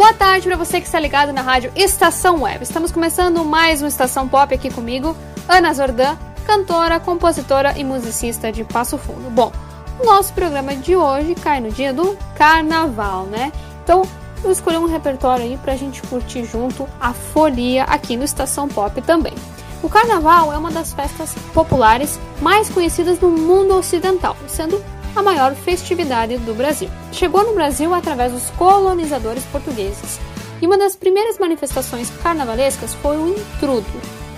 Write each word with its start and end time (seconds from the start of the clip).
Boa 0.00 0.14
tarde 0.14 0.48
para 0.48 0.56
você 0.56 0.80
que 0.80 0.86
está 0.86 0.98
ligado 0.98 1.30
na 1.30 1.42
rádio 1.42 1.70
Estação 1.76 2.40
Web. 2.40 2.62
Estamos 2.62 2.90
começando 2.90 3.44
mais 3.44 3.82
uma 3.82 3.88
Estação 3.88 4.26
Pop 4.26 4.54
aqui 4.54 4.72
comigo, 4.72 5.14
Ana 5.46 5.74
Zordan, 5.74 6.16
cantora, 6.46 6.98
compositora 6.98 7.76
e 7.76 7.84
musicista 7.84 8.50
de 8.50 8.64
Passo 8.64 8.96
Fundo. 8.96 9.28
Bom, 9.28 9.52
o 9.98 10.06
nosso 10.06 10.32
programa 10.32 10.74
de 10.74 10.96
hoje 10.96 11.34
cai 11.34 11.60
no 11.60 11.70
dia 11.70 11.92
do 11.92 12.16
Carnaval, 12.34 13.26
né? 13.26 13.52
Então, 13.84 14.00
eu 14.42 14.50
escolhi 14.50 14.78
um 14.78 14.86
repertório 14.86 15.44
aí 15.44 15.58
pra 15.58 15.76
gente 15.76 16.00
curtir 16.00 16.46
junto 16.46 16.88
a 16.98 17.12
folia 17.12 17.84
aqui 17.84 18.16
no 18.16 18.24
Estação 18.24 18.68
Pop 18.68 19.02
também. 19.02 19.34
O 19.82 19.88
Carnaval 19.90 20.50
é 20.50 20.56
uma 20.56 20.70
das 20.70 20.94
festas 20.94 21.34
populares 21.52 22.18
mais 22.40 22.70
conhecidas 22.70 23.20
no 23.20 23.28
mundo 23.28 23.76
ocidental, 23.76 24.34
sendo 24.48 24.82
a 25.14 25.22
maior 25.22 25.54
festividade 25.54 26.36
do 26.38 26.54
Brasil. 26.54 26.88
Chegou 27.12 27.44
no 27.44 27.54
Brasil 27.54 27.92
através 27.92 28.32
dos 28.32 28.50
colonizadores 28.50 29.44
portugueses. 29.44 30.18
E 30.60 30.66
uma 30.66 30.78
das 30.78 30.94
primeiras 30.94 31.38
manifestações 31.38 32.10
carnavalescas 32.22 32.94
foi 32.94 33.16
o 33.16 33.28
intrudo, 33.28 33.86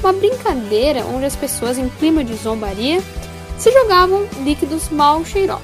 uma 0.01 0.13
brincadeira 0.13 1.05
onde 1.05 1.25
as 1.25 1.37
pessoas, 1.37 1.79
em 1.79 1.89
clima 1.89 2.23
de 2.23 2.35
zombaria, 2.35 3.03
se 3.59 3.73
jogavam 3.73 4.27
líquidos 4.43 4.89
mal 4.89 5.25
cheirosos. 5.25 5.63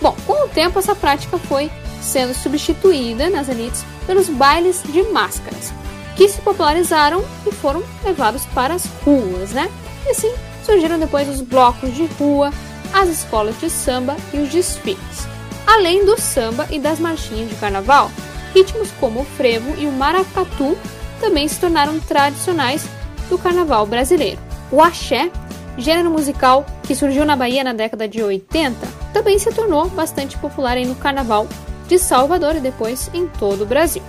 Bom, 0.00 0.14
com 0.26 0.44
o 0.44 0.48
tempo 0.48 0.78
essa 0.78 0.94
prática 0.94 1.38
foi 1.38 1.70
sendo 2.00 2.34
substituída 2.34 3.28
nas 3.28 3.48
elites 3.48 3.84
pelos 4.06 4.28
bailes 4.28 4.82
de 4.84 5.02
máscaras, 5.04 5.72
que 6.16 6.28
se 6.28 6.40
popularizaram 6.40 7.24
e 7.46 7.52
foram 7.52 7.82
levados 8.04 8.46
para 8.46 8.74
as 8.74 8.86
ruas, 9.04 9.50
né? 9.50 9.70
E 10.06 10.10
assim 10.10 10.32
surgiram 10.64 10.98
depois 10.98 11.28
os 11.28 11.40
blocos 11.40 11.94
de 11.94 12.04
rua, 12.18 12.52
as 12.92 13.08
escolas 13.08 13.58
de 13.60 13.70
samba 13.70 14.16
e 14.32 14.38
os 14.38 14.48
desfiles. 14.50 15.28
Além 15.66 16.04
do 16.04 16.20
samba 16.20 16.66
e 16.70 16.78
das 16.78 16.98
marchinhas 16.98 17.50
de 17.50 17.56
carnaval, 17.56 18.10
ritmos 18.54 18.90
como 18.98 19.20
o 19.20 19.24
frevo 19.24 19.74
e 19.78 19.86
o 19.86 19.92
maracatu 19.92 20.76
também 21.20 21.46
se 21.46 21.60
tornaram 21.60 21.98
tradicionais 22.00 22.86
do 23.28 23.36
carnaval 23.36 23.86
brasileiro. 23.86 24.40
O 24.70 24.82
axé, 24.82 25.30
gênero 25.76 26.10
musical 26.10 26.64
que 26.82 26.94
surgiu 26.94 27.24
na 27.24 27.36
Bahia 27.36 27.62
na 27.62 27.72
década 27.72 28.08
de 28.08 28.22
80, 28.22 28.74
também 29.12 29.38
se 29.38 29.52
tornou 29.52 29.88
bastante 29.88 30.36
popular 30.38 30.76
no 30.78 30.94
carnaval 30.94 31.46
de 31.86 31.98
Salvador 31.98 32.56
e 32.56 32.60
depois 32.60 33.10
em 33.12 33.26
todo 33.26 33.62
o 33.62 33.66
Brasil. 33.66 34.02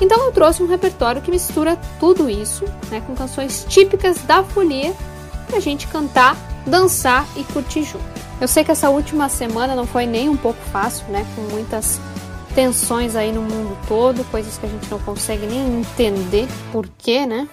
Então 0.00 0.24
eu 0.24 0.32
trouxe 0.32 0.62
um 0.62 0.66
repertório 0.66 1.20
que 1.20 1.30
mistura 1.30 1.78
tudo 1.98 2.28
isso, 2.28 2.64
né, 2.90 3.02
com 3.06 3.14
canções 3.14 3.66
típicas 3.68 4.18
da 4.22 4.42
folia, 4.42 4.94
pra 5.46 5.60
gente 5.60 5.86
cantar 5.86 6.36
dançar 6.66 7.26
e 7.36 7.44
curtir 7.44 7.82
junto. 7.82 8.04
Eu 8.40 8.48
sei 8.48 8.64
que 8.64 8.70
essa 8.70 8.88
última 8.88 9.28
semana 9.28 9.74
não 9.74 9.86
foi 9.86 10.06
nem 10.06 10.28
um 10.28 10.36
pouco 10.36 10.60
fácil, 10.72 11.06
né? 11.08 11.26
Com 11.34 11.42
muitas 11.42 12.00
tensões 12.54 13.14
aí 13.14 13.32
no 13.32 13.42
mundo 13.42 13.76
todo, 13.86 14.24
coisas 14.30 14.58
que 14.58 14.66
a 14.66 14.68
gente 14.68 14.90
não 14.90 14.98
consegue 14.98 15.46
nem 15.46 15.80
entender 15.80 16.48
porquê, 16.72 17.26
né? 17.26 17.48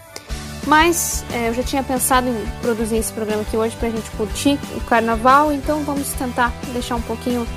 Mas 0.65 1.23
é, 1.31 1.49
eu 1.49 1.53
já 1.53 1.63
tinha 1.63 1.83
pensado 1.83 2.27
em 2.27 2.45
produzir 2.61 2.97
esse 2.97 3.13
programa 3.13 3.41
aqui 3.41 3.55
hoje 3.55 3.75
pra 3.77 3.89
gente 3.89 4.09
curtir 4.11 4.59
o 4.75 4.81
carnaval, 4.81 5.51
então 5.51 5.83
vamos 5.83 6.09
tentar 6.13 6.53
deixar 6.73 6.95
um 6.95 7.01
pouquinho 7.01 7.47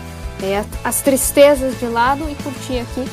é, 0.42 0.64
as 0.84 1.00
tristezas 1.00 1.78
de 1.78 1.86
lado 1.86 2.28
e 2.30 2.34
curtir 2.36 2.78
aqui 2.78 3.08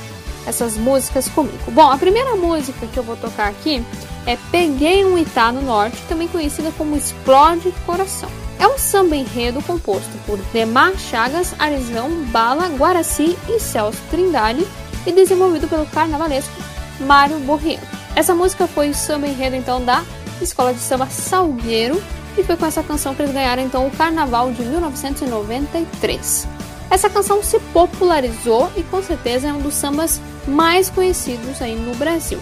essas 0.47 0.77
músicas 0.77 1.27
comigo. 1.27 1.71
Bom, 1.71 1.91
a 1.91 1.97
primeira 1.97 2.35
música 2.35 2.87
que 2.87 2.97
eu 2.97 3.03
vou 3.03 3.17
tocar 3.17 3.49
aqui 3.49 3.83
é 4.25 4.37
Peguei 4.49 5.05
um 5.05 5.17
Itá 5.17 5.51
no 5.51 5.61
Norte, 5.61 6.01
também 6.07 6.27
conhecida 6.27 6.71
como 6.77 6.95
Explode 6.95 7.71
Coração. 7.85 8.29
É 8.59 8.67
um 8.67 8.77
samba 8.77 9.15
enredo 9.15 9.61
composto 9.61 10.09
por 10.25 10.37
Demar 10.53 10.97
Chagas, 10.97 11.53
Arizão, 11.59 12.09
Bala, 12.31 12.69
Guaraci 12.69 13.37
e 13.47 13.59
Celso 13.59 13.99
Trindade 14.09 14.65
e 15.05 15.11
desenvolvido 15.11 15.67
pelo 15.67 15.85
carnavalesco 15.85 16.53
Mário 17.01 17.37
Borriero. 17.39 17.85
Essa 18.15 18.33
música 18.33 18.65
foi 18.67 18.89
o 18.89 18.95
samba 18.95 19.27
enredo 19.27 19.55
então 19.55 19.83
da 19.83 20.03
Escola 20.41 20.73
de 20.73 20.79
Samba 20.79 21.07
Salgueiro 21.07 22.01
e 22.37 22.43
foi 22.43 22.55
com 22.55 22.65
essa 22.65 22.81
canção 22.81 23.13
que 23.13 23.21
eles 23.21 23.33
ganharam 23.33 23.61
então 23.61 23.85
o 23.85 23.91
Carnaval 23.91 24.51
de 24.51 24.63
1993. 24.63 26.56
Essa 26.89 27.09
canção 27.09 27.43
se 27.43 27.59
popularizou 27.59 28.71
e 28.75 28.83
com 28.83 29.01
certeza 29.01 29.47
é 29.47 29.53
um 29.53 29.61
dos 29.61 29.73
sambas 29.73 30.21
mais 30.47 30.89
conhecidos 30.89 31.61
aí 31.61 31.75
no 31.75 31.95
Brasil. 31.95 32.39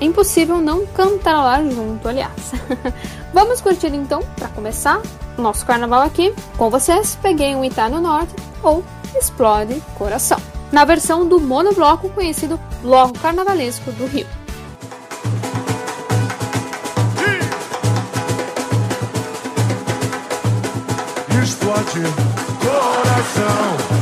É 0.00 0.04
impossível 0.04 0.58
não 0.58 0.86
cantar 0.86 1.42
lá 1.42 1.62
junto, 1.62 2.08
aliás. 2.08 2.52
Vamos 3.34 3.60
curtir 3.60 3.88
então, 3.88 4.22
para 4.36 4.48
começar, 4.48 5.02
o 5.36 5.42
nosso 5.42 5.66
carnaval 5.66 6.02
aqui. 6.02 6.32
Com 6.56 6.70
vocês, 6.70 7.18
peguei 7.20 7.54
um 7.56 7.64
Itá 7.64 7.88
no 7.88 8.00
Norte 8.00 8.32
ou 8.62 8.84
Explode 9.16 9.82
Coração. 9.96 10.38
Na 10.70 10.84
versão 10.84 11.26
do 11.26 11.40
monobloco 11.40 12.08
conhecido 12.10 12.60
Bloco 12.82 13.18
Carnavalesco 13.18 13.90
do 13.92 14.06
Rio. 14.06 14.26
Explode 21.42 22.02
coração 23.18 23.97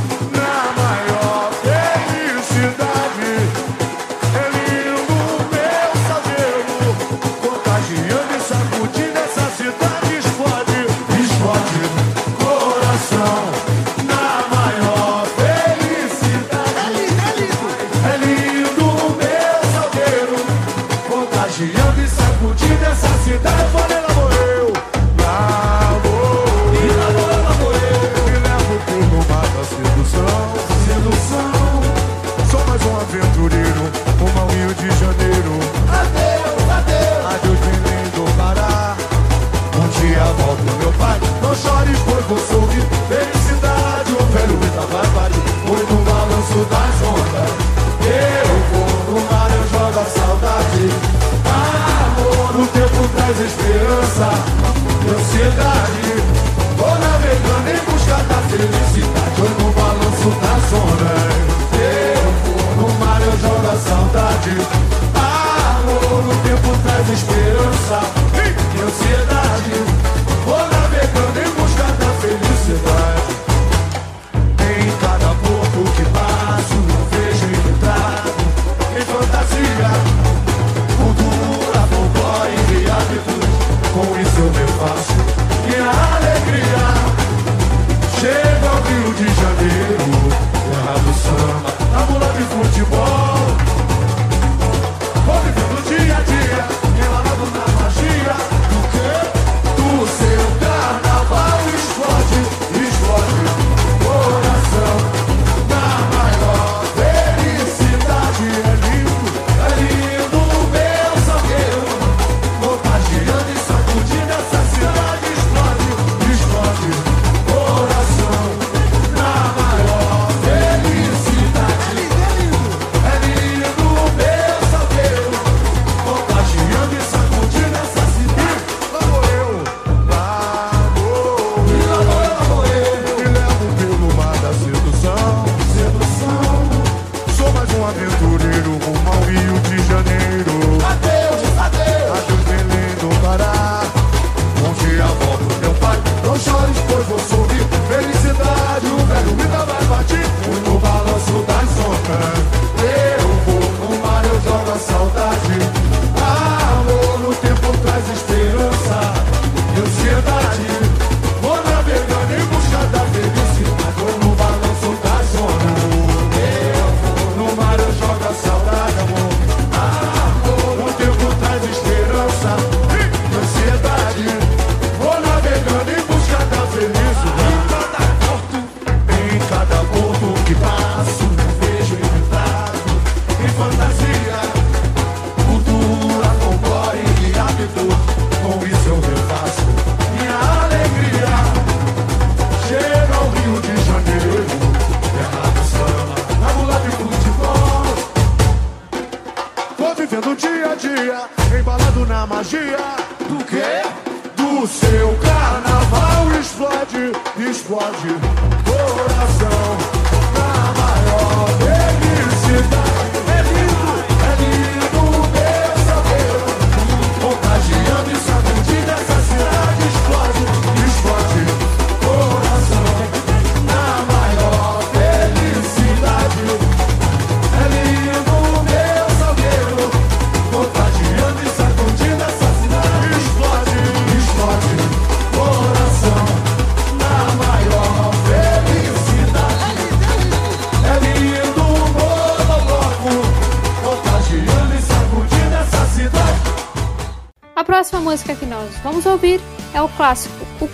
Brasil. 155.37 155.76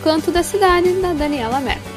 Canto 0.03 0.31
da 0.31 0.43
Cidade, 0.43 0.91
da 1.01 1.13
Daniela 1.13 1.61
Mercury. 1.61 1.93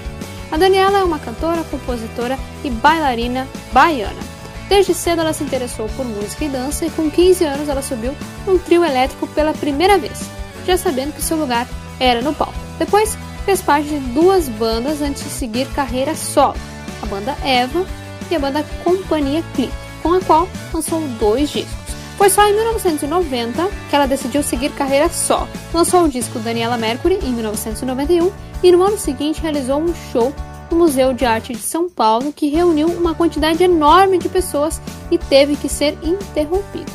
A 0.52 0.56
Daniela 0.56 0.98
é 0.98 1.02
uma 1.04 1.18
cantora, 1.18 1.64
compositora 1.64 2.38
e 2.62 2.70
bailarina 2.70 3.48
baiana. 3.72 4.20
Desde 4.68 4.94
cedo 4.94 5.22
ela 5.22 5.32
se 5.32 5.42
interessou 5.42 5.88
por 5.96 6.04
música 6.04 6.44
e 6.44 6.48
dança 6.48 6.86
e 6.86 6.90
com 6.90 7.10
15 7.10 7.44
anos 7.44 7.68
ela 7.68 7.82
subiu 7.82 8.14
num 8.46 8.58
trio 8.58 8.84
elétrico 8.84 9.26
pela 9.28 9.52
primeira 9.52 9.98
vez, 9.98 10.20
já 10.64 10.76
sabendo 10.76 11.14
que 11.14 11.22
seu 11.22 11.36
lugar 11.36 11.66
era 11.98 12.22
no 12.22 12.32
palco. 12.32 12.54
Depois 12.78 13.18
fez 13.44 13.60
parte 13.60 13.88
de 13.88 13.98
duas 13.98 14.48
bandas 14.48 15.02
antes 15.02 15.24
de 15.24 15.30
seguir 15.30 15.66
carreira 15.68 16.14
solo, 16.14 16.56
a 17.02 17.06
banda 17.06 17.36
Eva 17.44 17.84
e 18.30 18.36
a 18.36 18.38
banda 18.38 18.64
Companhia 18.84 19.42
Clip, 19.54 19.72
com 20.02 20.14
a 20.14 20.20
qual 20.20 20.48
lançou 20.72 21.00
dois 21.18 21.50
discos. 21.50 21.85
Foi 22.16 22.30
só 22.30 22.46
em 22.48 22.54
1990 22.54 23.68
que 23.90 23.94
ela 23.94 24.06
decidiu 24.06 24.42
seguir 24.42 24.70
carreira 24.72 25.08
só. 25.10 25.46
Lançou 25.72 26.04
o 26.04 26.08
disco 26.08 26.38
Daniela 26.38 26.78
Mercury 26.78 27.18
em 27.22 27.32
1991 27.32 28.32
e 28.62 28.72
no 28.72 28.82
ano 28.82 28.96
seguinte 28.96 29.42
realizou 29.42 29.80
um 29.80 29.94
show 30.10 30.32
no 30.70 30.78
Museu 30.78 31.12
de 31.12 31.24
Arte 31.24 31.52
de 31.52 31.60
São 31.60 31.88
Paulo 31.90 32.32
que 32.32 32.48
reuniu 32.48 32.88
uma 32.88 33.14
quantidade 33.14 33.62
enorme 33.62 34.18
de 34.18 34.28
pessoas 34.28 34.80
e 35.10 35.18
teve 35.18 35.56
que 35.56 35.68
ser 35.68 35.98
interrompido. 36.02 36.90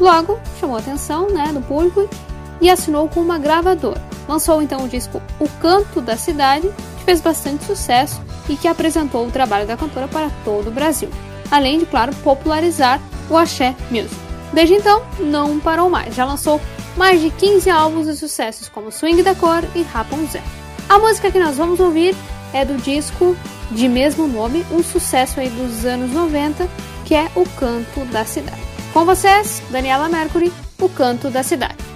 Logo, 0.00 0.38
chamou 0.58 0.76
a 0.76 0.80
atenção 0.80 1.28
né, 1.30 1.52
do 1.52 1.60
público 1.60 2.08
e 2.60 2.68
assinou 2.68 3.08
com 3.08 3.20
uma 3.20 3.38
gravadora. 3.38 4.02
Lançou 4.28 4.60
então 4.60 4.84
o 4.84 4.88
disco 4.88 5.22
O 5.38 5.48
Canto 5.60 6.00
da 6.00 6.16
Cidade, 6.16 6.68
que 6.98 7.04
fez 7.04 7.20
bastante 7.20 7.64
sucesso 7.64 8.20
e 8.48 8.56
que 8.56 8.66
apresentou 8.66 9.26
o 9.26 9.30
trabalho 9.30 9.66
da 9.66 9.76
cantora 9.76 10.08
para 10.08 10.30
todo 10.44 10.68
o 10.68 10.72
Brasil, 10.72 11.10
além 11.50 11.78
de, 11.78 11.86
claro, 11.86 12.14
popularizar 12.16 13.00
o 13.30 13.36
axé 13.36 13.74
music. 13.90 14.23
Desde 14.54 14.74
então, 14.74 15.02
não 15.18 15.58
parou 15.58 15.90
mais, 15.90 16.14
já 16.14 16.24
lançou 16.24 16.60
mais 16.96 17.20
de 17.20 17.28
15 17.28 17.68
álbuns 17.68 18.06
de 18.06 18.14
sucessos 18.14 18.68
como 18.68 18.92
Swing 18.92 19.20
da 19.20 19.34
Cor 19.34 19.64
e 19.74 19.82
Rapunzel. 19.82 20.42
A 20.88 20.96
música 20.96 21.30
que 21.30 21.40
nós 21.40 21.56
vamos 21.56 21.80
ouvir 21.80 22.14
é 22.52 22.64
do 22.64 22.76
disco 22.76 23.36
de 23.72 23.88
mesmo 23.88 24.28
nome, 24.28 24.64
um 24.70 24.80
sucesso 24.80 25.40
aí 25.40 25.48
dos 25.48 25.84
anos 25.84 26.12
90, 26.12 26.68
que 27.04 27.16
é 27.16 27.28
O 27.34 27.44
Canto 27.58 28.04
da 28.12 28.24
Cidade. 28.24 28.62
Com 28.92 29.04
vocês, 29.04 29.60
Daniela 29.70 30.08
Mercury, 30.08 30.52
O 30.80 30.88
Canto 30.88 31.30
da 31.30 31.42
Cidade. 31.42 31.93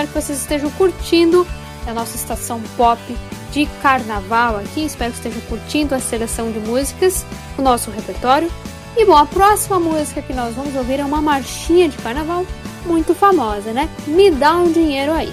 Espero 0.00 0.12
que 0.14 0.22
vocês 0.22 0.40
estejam 0.40 0.70
curtindo 0.70 1.46
a 1.86 1.92
nossa 1.92 2.16
estação 2.16 2.58
pop 2.74 2.98
de 3.52 3.66
carnaval 3.82 4.56
aqui. 4.56 4.86
Espero 4.86 5.12
que 5.12 5.18
estejam 5.18 5.42
curtindo 5.42 5.94
a 5.94 6.00
seleção 6.00 6.50
de 6.50 6.58
músicas, 6.58 7.26
o 7.58 7.62
nosso 7.62 7.90
repertório. 7.90 8.50
E 8.96 9.04
bom, 9.04 9.14
a 9.14 9.26
próxima 9.26 9.78
música 9.78 10.22
que 10.22 10.32
nós 10.32 10.54
vamos 10.54 10.74
ouvir 10.74 11.00
é 11.00 11.04
uma 11.04 11.20
marchinha 11.20 11.86
de 11.86 11.98
carnaval 11.98 12.46
muito 12.86 13.14
famosa, 13.14 13.74
né? 13.74 13.90
Me 14.06 14.30
dá 14.30 14.56
um 14.56 14.72
dinheiro 14.72 15.12
aí. 15.12 15.30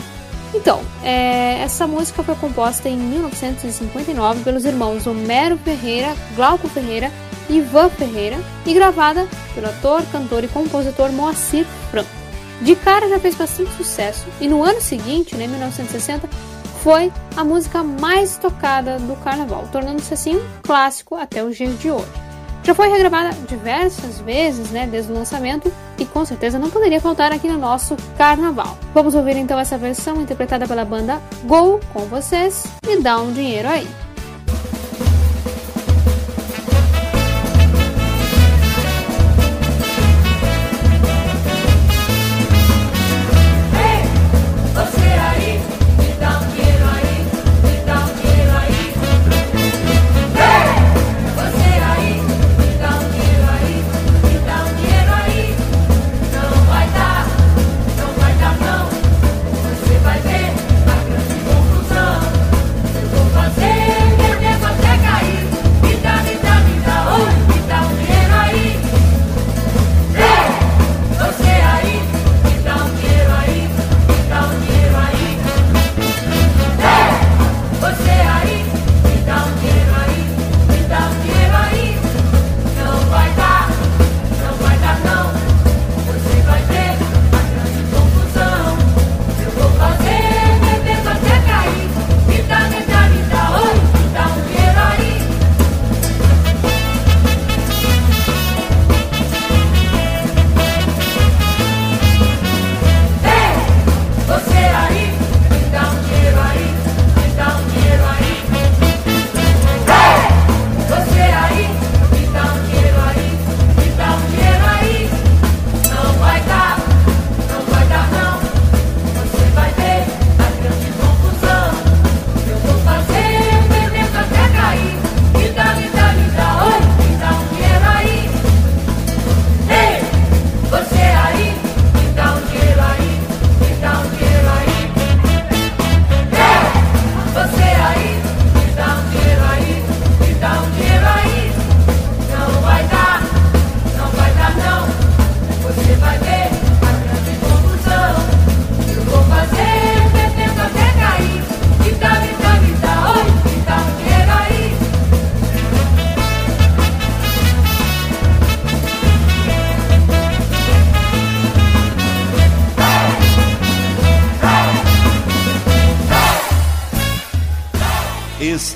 Então, 0.54 0.82
é, 1.02 1.62
essa 1.62 1.88
música 1.88 2.22
foi 2.22 2.36
composta 2.36 2.90
em 2.90 2.98
1959 2.98 4.44
pelos 4.44 4.66
irmãos 4.66 5.08
Homero 5.08 5.58
Ferreira, 5.60 6.14
Glauco 6.36 6.68
Ferreira 6.68 7.10
e 7.50 7.60
Ivan 7.60 7.88
Ferreira 7.88 8.38
e 8.66 8.74
gravada 8.74 9.30
pelo 9.56 9.68
ator, 9.68 10.04
cantor 10.12 10.44
e 10.44 10.50
compositor 10.50 11.10
Moacir 11.14 11.66
Franco. 11.90 12.17
De 12.62 12.76
cara 12.76 13.08
já 13.08 13.20
fez 13.20 13.36
bastante 13.36 13.72
sucesso 13.74 14.26
e 14.42 14.48
no 14.48 14.64
ano 14.64 14.82
seguinte, 14.82 15.36
né, 15.36 15.48
1960, 15.48 16.28
foi 16.84 17.12
a 17.36 17.44
música 17.44 17.84
mais 17.84 18.38
tocada 18.38 18.98
do 18.98 19.16
carnaval, 19.18 19.68
tornando-se 19.72 20.14
assim 20.14 20.38
um 20.38 20.46
clássico 20.64 21.16
até 21.16 21.44
os 21.44 21.56
dias 21.56 21.78
de 21.80 21.92
hoje. 21.92 22.08
Já 22.64 22.74
foi 22.74 22.90
regravada 22.90 23.30
diversas 23.48 24.20
vezes, 24.20 24.72
né, 24.72 24.88
desde 24.88 25.12
o 25.12 25.16
lançamento 25.16 25.72
e 25.98 26.06
com 26.06 26.26
certeza 26.26 26.60
não 26.60 26.70
poderia 26.70 27.00
faltar 27.00 27.32
aqui 27.32 27.48
no 27.48 27.58
nosso 27.58 27.96
carnaval. 28.18 28.78
Vamos 28.94 29.16
ouvir 29.16 29.38
então 29.38 29.60
essa 29.60 29.78
versão 29.78 30.22
interpretada 30.22 30.68
pela 30.68 30.84
banda 30.84 31.22
Gol 31.44 31.80
com 31.94 32.02
vocês 32.06 32.66
e 32.88 33.00
dá 33.00 33.20
um 33.20 33.32
dinheiro 33.32 33.70
aí. 33.70 33.88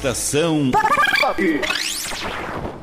Estação 0.01 0.71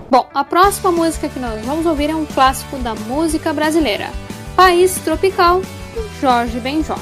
Bom, 0.09 0.31
a 0.33 0.45
próxima 0.45 0.93
música 0.93 1.29
que 1.29 1.41
nós 1.41 1.65
vamos 1.67 1.85
ouvir 1.85 2.11
é 2.11 2.15
um 2.15 2.25
clássico 2.25 2.79
da 2.79 2.95
música 2.95 3.53
brasileira, 3.53 4.09
País 4.55 4.95
Tropical, 5.01 5.61
de 5.61 6.21
Jorge 6.21 6.61
Benjó. 6.61 6.97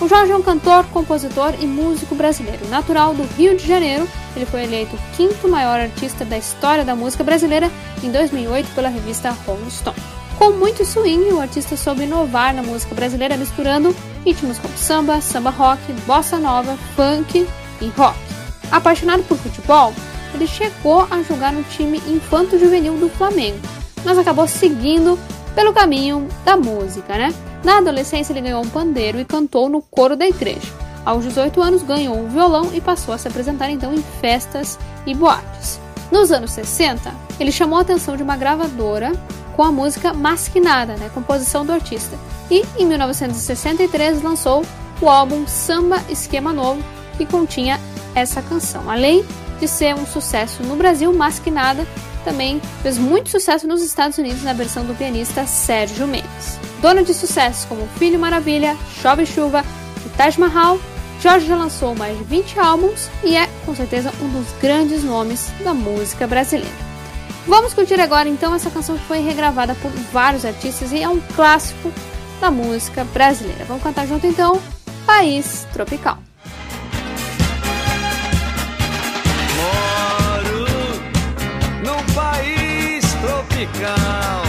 O 0.00 0.08
Jorge 0.08 0.32
é 0.32 0.36
um 0.36 0.42
cantor, 0.42 0.86
compositor 0.86 1.52
e 1.60 1.66
músico 1.66 2.14
brasileiro, 2.14 2.66
natural 2.68 3.12
do 3.12 3.24
Rio 3.36 3.54
de 3.54 3.66
Janeiro. 3.66 4.08
Ele 4.34 4.46
foi 4.46 4.62
eleito 4.62 4.96
o 4.96 5.16
quinto 5.18 5.46
maior 5.46 5.78
artista 5.78 6.24
da 6.24 6.38
história 6.38 6.82
da 6.82 6.96
música 6.96 7.22
brasileira 7.22 7.70
em 8.02 8.10
2008 8.10 8.74
pela 8.74 8.88
revista 8.88 9.36
Rolling 9.46 9.68
Stone. 9.68 9.98
Com 10.38 10.52
muito 10.52 10.82
swing, 10.82 11.30
o 11.30 11.40
artista 11.42 11.76
soube 11.76 12.04
inovar 12.04 12.54
na 12.54 12.62
música 12.62 12.94
brasileira 12.94 13.36
misturando 13.36 13.94
ritmos 14.24 14.58
como 14.58 14.78
samba, 14.78 15.20
samba 15.20 15.50
rock, 15.50 15.92
bossa 16.06 16.38
nova, 16.38 16.74
funk 16.96 17.46
e 17.82 17.88
rock. 17.88 18.31
Apaixonado 18.72 19.22
por 19.24 19.36
futebol, 19.36 19.92
ele 20.34 20.46
chegou 20.46 21.06
a 21.10 21.22
jogar 21.22 21.52
no 21.52 21.62
time 21.64 22.02
infanto-juvenil 22.08 22.96
do 22.96 23.10
Flamengo, 23.10 23.60
mas 24.02 24.16
acabou 24.16 24.48
seguindo 24.48 25.18
pelo 25.54 25.74
caminho 25.74 26.26
da 26.42 26.56
música, 26.56 27.18
né? 27.18 27.34
Na 27.62 27.78
adolescência, 27.78 28.32
ele 28.32 28.40
ganhou 28.40 28.64
um 28.64 28.68
pandeiro 28.68 29.20
e 29.20 29.26
cantou 29.26 29.68
no 29.68 29.82
coro 29.82 30.16
da 30.16 30.26
igreja. 30.26 30.72
Aos 31.04 31.22
18 31.24 31.60
anos, 31.60 31.82
ganhou 31.82 32.16
um 32.16 32.28
violão 32.28 32.70
e 32.72 32.80
passou 32.80 33.12
a 33.12 33.18
se 33.18 33.28
apresentar 33.28 33.70
então 33.70 33.92
em 33.92 34.02
festas 34.20 34.78
e 35.06 35.14
boates. 35.14 35.78
Nos 36.10 36.32
anos 36.32 36.52
60, 36.52 37.12
ele 37.38 37.52
chamou 37.52 37.78
a 37.78 37.82
atenção 37.82 38.16
de 38.16 38.22
uma 38.22 38.36
gravadora 38.36 39.12
com 39.54 39.62
a 39.62 39.70
música 39.70 40.14
Masquinada, 40.14 40.96
né, 40.96 41.10
composição 41.12 41.64
do 41.64 41.72
artista. 41.72 42.16
E 42.50 42.64
em 42.78 42.86
1963 42.86 44.22
lançou 44.22 44.64
o 45.00 45.08
álbum 45.08 45.46
Samba 45.46 46.02
Esquema 46.08 46.52
Novo, 46.52 46.82
que 47.16 47.26
continha 47.26 47.80
essa 48.14 48.42
canção. 48.42 48.90
Além 48.90 49.24
de 49.60 49.68
ser 49.68 49.94
um 49.94 50.06
sucesso 50.06 50.62
no 50.62 50.76
Brasil, 50.76 51.12
Masquinada 51.12 51.86
também 52.24 52.60
fez 52.82 52.98
muito 52.98 53.30
sucesso 53.30 53.66
nos 53.66 53.82
Estados 53.82 54.18
Unidos 54.18 54.42
na 54.42 54.52
versão 54.52 54.84
do 54.84 54.94
pianista 54.94 55.46
Sérgio 55.46 56.06
Mendes. 56.06 56.58
Dono 56.80 57.04
de 57.04 57.14
sucessos 57.14 57.64
como 57.64 57.86
Filho 57.98 58.18
Maravilha, 58.18 58.76
Chove 59.00 59.26
Chuva 59.26 59.64
e 60.04 60.08
Taj 60.10 60.38
Mahal, 60.38 60.78
Jorge 61.22 61.46
já 61.46 61.54
lançou 61.54 61.94
mais 61.94 62.18
de 62.18 62.24
20 62.24 62.58
álbuns 62.58 63.08
e 63.22 63.36
é, 63.36 63.48
com 63.64 63.74
certeza, 63.76 64.12
um 64.20 64.28
dos 64.28 64.48
grandes 64.60 65.04
nomes 65.04 65.52
da 65.62 65.72
música 65.72 66.26
brasileira. 66.26 66.74
Vamos 67.46 67.72
curtir 67.72 68.00
agora 68.00 68.28
então 68.28 68.52
essa 68.52 68.70
canção 68.70 68.98
que 68.98 69.04
foi 69.04 69.20
regravada 69.20 69.74
por 69.76 69.90
vários 70.12 70.44
artistas 70.44 70.90
e 70.92 71.00
é 71.00 71.08
um 71.08 71.20
clássico 71.36 71.92
da 72.40 72.50
música 72.50 73.04
brasileira. 73.04 73.64
Vamos 73.66 73.84
cantar 73.84 74.06
junto 74.06 74.26
então 74.26 74.60
País 75.06 75.64
Tropical. 75.72 76.18
Tropical, 83.22 84.42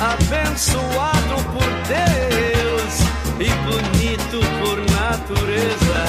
abençoado 0.00 1.36
por 1.52 1.70
Deus 1.88 2.94
e 3.40 3.48
bonito 3.64 4.40
por 4.60 4.78
natureza. 4.94 6.00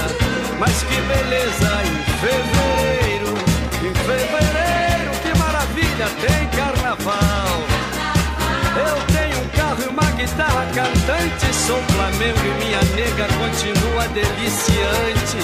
Mas 0.60 0.84
que 0.84 1.01
beleza 1.01 1.72
em 1.86 1.96
fevereiro, 2.20 3.34
em 3.84 3.94
fevereiro, 3.94 5.12
que 5.24 5.32
maravilha 5.39 6.08
tem 6.22 6.48
carnaval. 6.50 7.50
Eu 8.75 8.98
tenho 9.13 9.38
um 9.44 9.50
carro 9.50 9.84
e 9.84 9.88
uma 9.88 10.12
guitarra 10.12 10.65
cantante, 10.74 11.53
sou 11.53 11.82
Flamengo 11.94 12.39
e 12.39 12.65
minha 12.65 12.82
nega 12.96 13.27
continua 13.38 14.08
deliciante. 14.10 15.44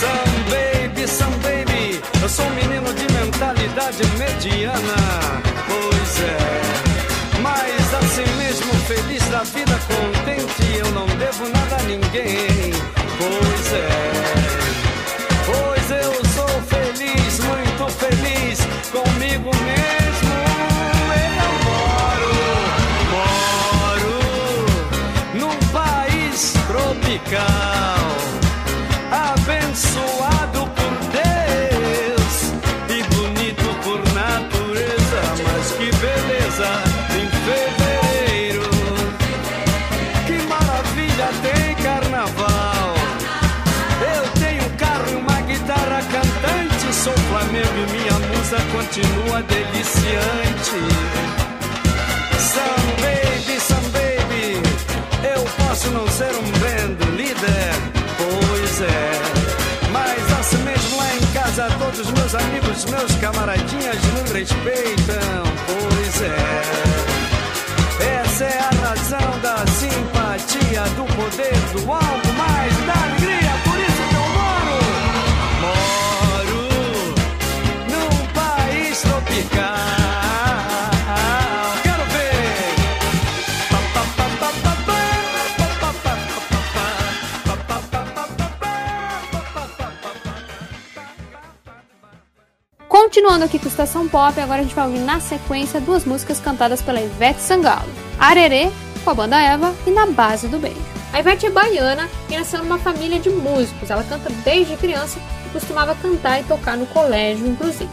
Some 0.00 0.36
baby, 0.50 1.06
some 1.06 1.36
baby, 1.38 1.73
eu 2.24 2.28
sou 2.28 2.46
um 2.46 2.54
menino 2.54 2.92
de 2.94 3.06
mentalidade 3.12 4.02
mediana. 4.16 4.96
Pois 5.68 6.20
é, 6.22 6.38
mas 7.42 7.94
assim 7.94 8.24
mesmo 8.38 8.72
feliz 8.86 9.22
da 9.28 9.42
vida, 9.42 9.78
contente, 9.86 10.78
eu 10.78 10.90
não 10.92 11.06
devo 11.18 11.46
nada 11.50 11.76
a 11.76 11.82
ninguém. 11.82 12.72
Pois 13.18 13.72
é, 13.74 13.88
pois 15.44 15.90
eu 15.90 16.12
sou 16.34 16.48
feliz, 16.62 17.40
muito 17.40 17.88
feliz 17.92 18.58
comigo 18.90 19.50
mesmo. 19.62 20.34
Eu 21.44 21.52
moro, 21.68 22.32
moro 23.84 24.14
num 25.34 25.56
país 25.72 26.54
tropical, 26.68 28.03
continua 48.84 49.42
deliciante. 49.42 50.78
Some 52.38 52.86
baby, 53.00 53.60
some 53.60 53.88
baby. 53.90 54.60
Eu 55.22 55.44
posso 55.64 55.90
não 55.90 56.06
ser 56.08 56.32
um 56.34 56.50
band 56.60 57.16
líder, 57.16 57.74
pois 58.18 58.80
é. 58.82 59.12
Mas 59.90 60.38
assim 60.38 60.58
mesmo 60.58 60.96
lá 60.98 61.14
em 61.14 61.26
casa, 61.32 61.68
todos 61.78 62.10
meus 62.10 62.34
amigos, 62.34 62.84
meus 62.86 63.12
camaradinhas 63.16 63.96
me 63.96 64.38
respeitam, 64.38 65.44
pois 65.66 66.22
é. 66.22 66.84
Essa 68.20 68.44
é 68.44 68.58
a 68.58 68.88
razão 68.88 69.40
da 69.40 69.64
simpatia, 69.66 70.82
do 70.96 71.04
poder, 71.14 71.56
do 71.72 71.90
algo 71.90 72.32
mais, 72.36 72.83
Continuando 93.14 93.44
aqui 93.44 93.60
com 93.60 93.68
Estação 93.68 94.08
Pop, 94.08 94.40
agora 94.40 94.58
a 94.58 94.64
gente 94.64 94.74
vai 94.74 94.86
ouvir 94.86 94.98
na 94.98 95.20
sequência 95.20 95.80
duas 95.80 96.04
músicas 96.04 96.40
cantadas 96.40 96.82
pela 96.82 97.00
Ivete 97.00 97.40
Sangalo. 97.40 97.88
Arerê, 98.18 98.72
com 99.04 99.10
a 99.10 99.14
banda 99.14 99.40
Eva, 99.40 99.72
e 99.86 99.90
Na 99.92 100.04
Base 100.04 100.48
do 100.48 100.58
Beijo. 100.58 100.82
A 101.12 101.20
Ivete 101.20 101.46
é 101.46 101.50
baiana 101.50 102.10
e 102.28 102.36
nasceu 102.36 102.58
numa 102.58 102.76
família 102.76 103.20
de 103.20 103.30
músicos. 103.30 103.88
Ela 103.88 104.02
canta 104.02 104.28
desde 104.44 104.76
criança 104.76 105.20
e 105.46 105.50
costumava 105.50 105.94
cantar 105.94 106.40
e 106.40 106.42
tocar 106.42 106.76
no 106.76 106.86
colégio, 106.86 107.46
inclusive. 107.46 107.88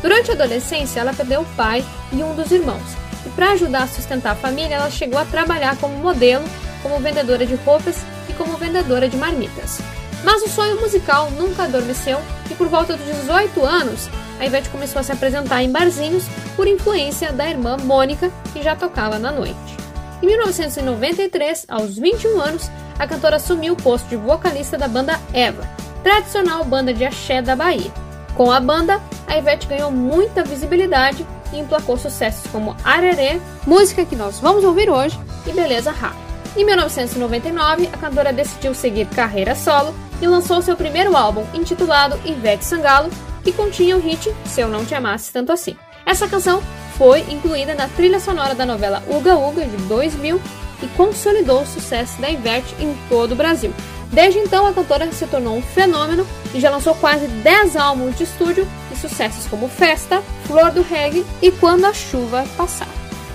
Durante 0.00 0.30
a 0.30 0.34
adolescência, 0.34 1.00
ela 1.00 1.12
perdeu 1.12 1.42
o 1.42 1.56
pai 1.56 1.84
e 2.10 2.22
um 2.22 2.34
dos 2.34 2.50
irmãos. 2.50 2.96
E 3.26 3.28
para 3.28 3.50
ajudar 3.50 3.82
a 3.82 3.88
sustentar 3.88 4.32
a 4.32 4.36
família, 4.36 4.76
ela 4.76 4.90
chegou 4.90 5.18
a 5.18 5.26
trabalhar 5.26 5.76
como 5.76 5.98
modelo, 5.98 6.44
como 6.82 7.00
vendedora 7.00 7.44
de 7.44 7.54
roupas 7.56 7.98
e 8.30 8.32
como 8.32 8.56
vendedora 8.56 9.10
de 9.10 9.18
marmitas. 9.18 9.82
Mas 10.24 10.42
o 10.42 10.48
sonho 10.48 10.80
musical 10.80 11.30
nunca 11.32 11.64
adormeceu 11.64 12.18
e 12.50 12.54
por 12.54 12.68
volta 12.68 12.96
dos 12.96 13.06
18 13.20 13.62
anos, 13.62 14.08
a 14.38 14.46
Ivete 14.46 14.68
começou 14.68 15.00
a 15.00 15.02
se 15.02 15.12
apresentar 15.12 15.62
em 15.62 15.70
barzinhos 15.70 16.24
por 16.56 16.66
influência 16.66 17.32
da 17.32 17.48
irmã 17.48 17.76
Mônica, 17.76 18.30
que 18.52 18.62
já 18.62 18.74
tocava 18.74 19.18
na 19.18 19.30
noite. 19.30 19.76
Em 20.22 20.26
1993, 20.26 21.66
aos 21.68 21.98
21 21.98 22.40
anos, 22.40 22.70
a 22.98 23.06
cantora 23.06 23.36
assumiu 23.36 23.74
o 23.74 23.76
posto 23.76 24.08
de 24.08 24.16
vocalista 24.16 24.78
da 24.78 24.88
banda 24.88 25.20
Eva, 25.32 25.68
tradicional 26.02 26.64
banda 26.64 26.94
de 26.94 27.04
axé 27.04 27.42
da 27.42 27.56
Bahia. 27.56 27.92
Com 28.34 28.50
a 28.50 28.60
banda, 28.60 29.00
a 29.26 29.36
Ivete 29.36 29.66
ganhou 29.66 29.90
muita 29.90 30.42
visibilidade 30.42 31.26
e 31.52 31.58
emplacou 31.58 31.96
sucessos 31.96 32.50
como 32.50 32.76
Arerê, 32.84 33.40
música 33.66 34.04
que 34.04 34.16
nós 34.16 34.40
vamos 34.40 34.64
ouvir 34.64 34.90
hoje, 34.90 35.18
e 35.46 35.52
Beleza 35.52 35.90
Rara. 35.90 36.24
Em 36.56 36.64
1999, 36.64 37.88
a 37.92 37.96
cantora 37.96 38.32
decidiu 38.32 38.74
seguir 38.74 39.06
carreira 39.08 39.54
solo 39.54 39.94
e 40.22 40.26
lançou 40.26 40.62
seu 40.62 40.76
primeiro 40.76 41.16
álbum, 41.16 41.44
intitulado 41.52 42.18
Ivete 42.24 42.64
Sangalo, 42.64 43.10
que 43.44 43.52
continha 43.52 43.96
o 43.96 44.00
hit 44.00 44.34
Se 44.46 44.62
Eu 44.62 44.68
Não 44.68 44.84
Te 44.84 44.94
Amasse 44.94 45.32
Tanto 45.32 45.52
Assim. 45.52 45.76
Essa 46.06 46.26
canção 46.26 46.62
foi 46.96 47.20
incluída 47.30 47.74
na 47.74 47.88
trilha 47.88 48.18
sonora 48.18 48.54
da 48.54 48.64
novela 48.64 49.02
Uga 49.08 49.36
Uga 49.36 49.64
de 49.64 49.76
2000 49.88 50.40
e 50.82 50.86
consolidou 50.96 51.62
o 51.62 51.66
sucesso 51.66 52.20
da 52.20 52.30
Ivete 52.30 52.74
em 52.80 52.96
todo 53.08 53.32
o 53.32 53.36
Brasil. 53.36 53.72
Desde 54.12 54.38
então, 54.38 54.66
a 54.66 54.72
cantora 54.72 55.10
se 55.12 55.26
tornou 55.26 55.56
um 55.56 55.62
fenômeno 55.62 56.26
e 56.54 56.60
já 56.60 56.70
lançou 56.70 56.94
quase 56.94 57.26
10 57.26 57.76
álbuns 57.76 58.16
de 58.16 58.24
estúdio 58.24 58.66
e 58.92 58.96
sucessos 58.96 59.46
como 59.46 59.68
Festa, 59.68 60.22
Flor 60.46 60.70
do 60.70 60.82
Reggae 60.82 61.26
e 61.42 61.50
Quando 61.50 61.84
a 61.84 61.92
Chuva 61.92 62.44
Passar. 62.56 62.88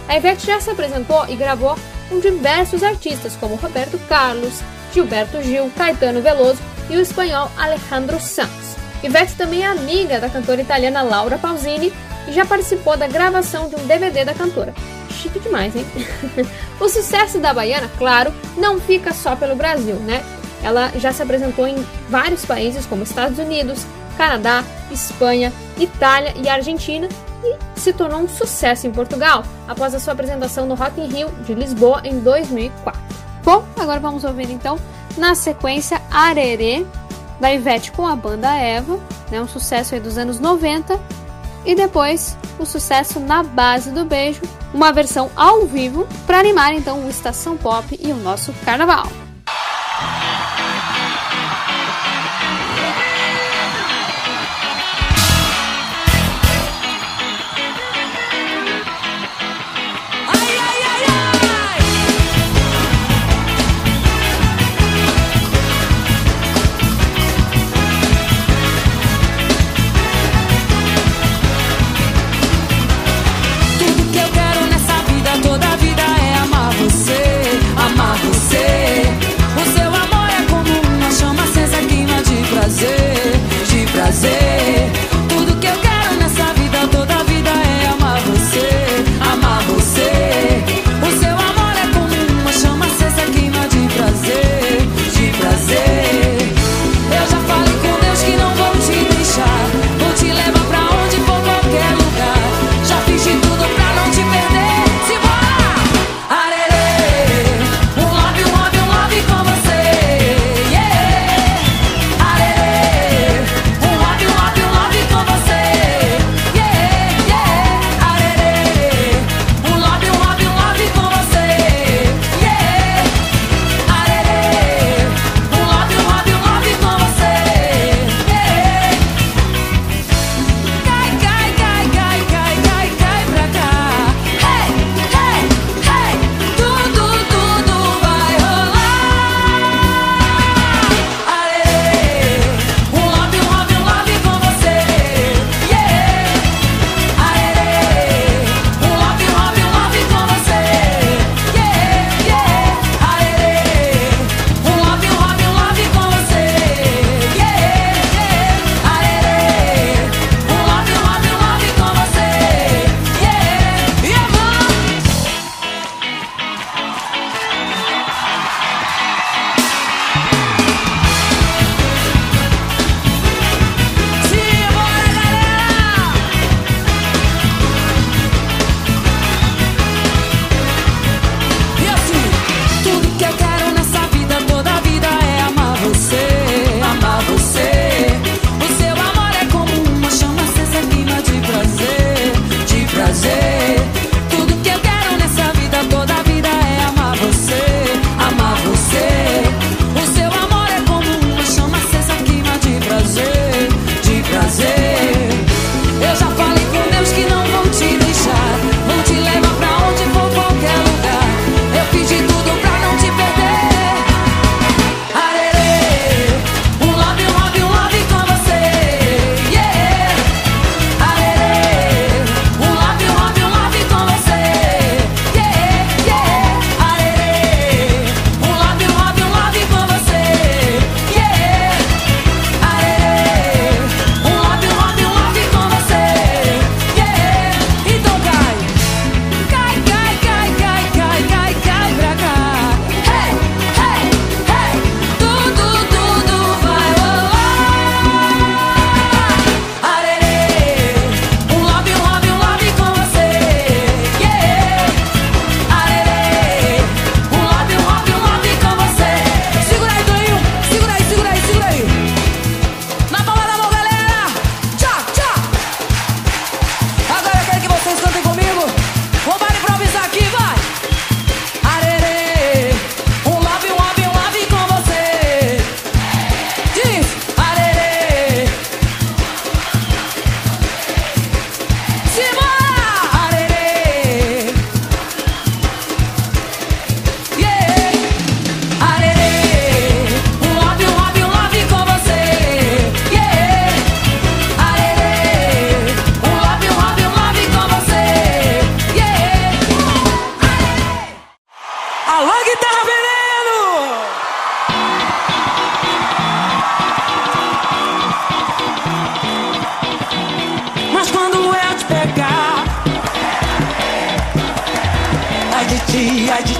A 0.08 0.15
Ivete 0.15 0.48
já 0.48 0.60
se 0.60 0.69
apresentou 0.69 1.26
e 1.28 1.36
gravou 1.36 1.78
com 2.08 2.19
diversos 2.19 2.82
artistas 2.82 3.36
como 3.36 3.56
Roberto 3.56 4.00
Carlos, 4.08 4.62
Gilberto 4.93 5.41
Gil, 5.43 5.69
Caetano 5.76 6.22
Veloso 6.22 6.60
e 6.89 6.95
o 6.95 7.02
espanhol 7.02 7.52
Alejandro 7.58 8.19
Sanz. 8.19 8.78
Ivete 9.01 9.35
também 9.35 9.63
é 9.63 9.67
amiga 9.67 10.19
da 10.19 10.29
cantora 10.29 10.62
italiana 10.62 11.01
Laura 11.01 11.38
Pausini 11.38 11.93
e 12.27 12.33
já 12.33 12.45
participou 12.45 12.97
da 12.97 13.07
gravação 13.07 13.69
de 13.69 13.75
um 13.75 13.88
DVD 13.88 14.25
da 14.25 14.33
cantora. 14.33 14.73
Chique 15.09 15.39
demais, 15.39 15.75
hein? 15.75 15.85
o 16.79 16.88
sucesso 16.89 17.39
da 17.39 17.53
baiana, 17.53 17.89
claro, 17.97 18.33
não 18.57 18.79
fica 18.79 19.13
só 19.13 19.35
pelo 19.35 19.55
Brasil, 19.55 19.95
né? 19.95 20.23
Ela 20.62 20.91
já 20.95 21.13
se 21.13 21.21
apresentou 21.21 21.67
em 21.67 21.85
vários 22.09 22.45
países 22.45 22.85
como 22.85 23.03
Estados 23.03 23.39
Unidos, 23.39 23.85
Canadá, 24.17 24.63
Espanha, 24.91 25.53
Itália 25.77 26.33
e 26.35 26.49
Argentina 26.49 27.07
e 27.43 27.79
se 27.79 27.93
tornou 27.93 28.19
um 28.19 28.27
sucesso 28.27 28.85
em 28.85 28.91
Portugal 28.91 29.43
após 29.67 29.95
a 29.95 29.99
sua 29.99 30.12
apresentação 30.12 30.65
no 30.65 30.75
Rock 30.75 30.99
in 30.99 31.07
Rio 31.07 31.29
de 31.45 31.53
Lisboa 31.53 32.01
em 32.03 32.19
2004. 32.19 33.01
Bom, 33.43 33.63
agora 33.79 33.99
vamos 34.01 34.25
ouvir 34.25 34.51
então 34.51 34.77
na 35.17 35.35
sequência 35.35 36.01
Arerê 36.12 36.85
da 37.39 37.54
Ivete 37.54 37.91
com 37.91 38.06
a 38.06 38.15
banda 38.15 38.54
Eva, 38.56 38.99
né, 39.32 39.41
um 39.41 39.47
sucesso 39.47 39.95
aí 39.95 40.02
dos 40.02 40.17
anos 40.17 40.39
90, 40.39 40.99
e 41.65 41.75
depois 41.75 42.38
o 42.58 42.65
sucesso 42.65 43.19
na 43.19 43.43
base 43.43 43.91
do 43.91 44.06
beijo, 44.06 44.41
uma 44.73 44.91
versão 44.91 45.30
ao 45.36 45.65
vivo 45.65 46.08
para 46.25 46.39
animar 46.39 46.73
então 46.73 47.06
o 47.06 47.10
Estação 47.10 47.58
Pop 47.58 47.97
e 48.02 48.12
o 48.12 48.15
nosso 48.15 48.54
carnaval. 48.65 49.08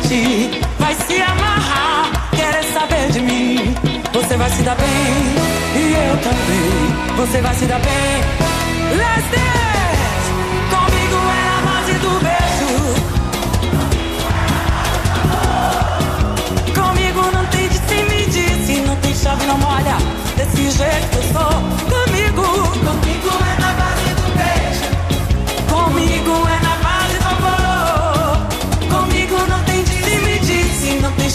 Vai 0.10 0.96
se 0.96 1.22
amarrar, 1.22 2.10
querer 2.32 2.64
saber 2.74 3.12
de 3.12 3.20
mim. 3.20 3.76
Você 4.12 4.36
vai 4.38 4.50
se 4.50 4.64
dar 4.64 4.76
bem, 4.76 4.88
e 5.76 5.94
eu 5.94 6.18
também. 6.18 7.16
Você 7.16 7.40
vai 7.42 7.54
se 7.54 7.66
dar 7.66 7.80
bem. 7.80 8.24
Let's 8.98 9.30
dance! 9.30 10.32
Comigo 10.74 11.16
é 11.30 11.46
a 11.54 11.62
base 11.68 11.94
do 12.00 12.10
beijo. 12.26 12.72
Comigo 16.74 17.22
não 17.32 17.46
tem 17.46 17.68
de 17.68 17.76
se 17.76 18.04
medir, 18.10 18.66
se 18.66 18.82
não 18.88 18.96
tem 18.96 19.14
chave 19.14 19.46
não 19.46 19.60
molha. 19.60 19.96
Desse 20.36 20.72
jeito 20.72 21.18
eu 21.18 21.24
sou, 21.34 21.54
comigo. 21.86 22.46
Comigo 22.80 23.30
é 23.46 23.49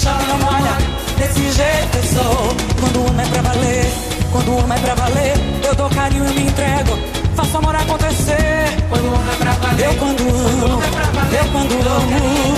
se 0.04 0.26
não 0.28 0.38
molha. 0.38 0.76
Desse 1.16 1.50
jeito 1.52 1.96
eu 1.96 2.02
sou. 2.02 2.56
Quando 2.80 2.96
o 2.96 3.06
homem 3.08 3.26
é 3.26 3.28
pra 3.30 3.42
valer, 3.42 3.86
quando 4.32 4.48
o 4.48 4.56
homem 4.58 4.78
é 4.78 4.80
pra 4.80 4.94
valer, 4.94 5.34
eu 5.66 5.74
dou 5.74 5.88
carinho 5.90 6.26
e 6.26 6.34
me 6.34 6.42
entrego. 6.42 6.98
Faço 7.36 7.56
amor 7.56 7.74
acontecer. 7.74 8.76
Quando 8.90 9.04
o 9.04 9.14
homem 9.14 9.32
é 9.32 9.36
pra 9.36 9.52
valer, 9.52 9.86
eu 9.86 9.94
quando 9.94 10.20
amo, 10.20 10.82
eu 11.32 11.52
quando 11.52 11.72
amo. 11.88 12.56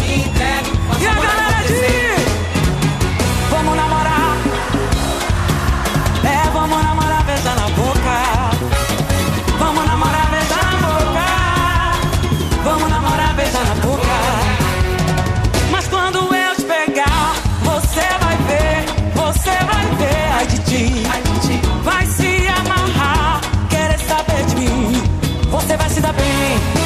E 1.01 1.07
a 1.07 1.15
galera 1.15 1.63
diz: 1.67 2.06
Vai 25.77 25.91
se 25.91 26.01
dar 26.01 26.13
bem, 26.13 26.86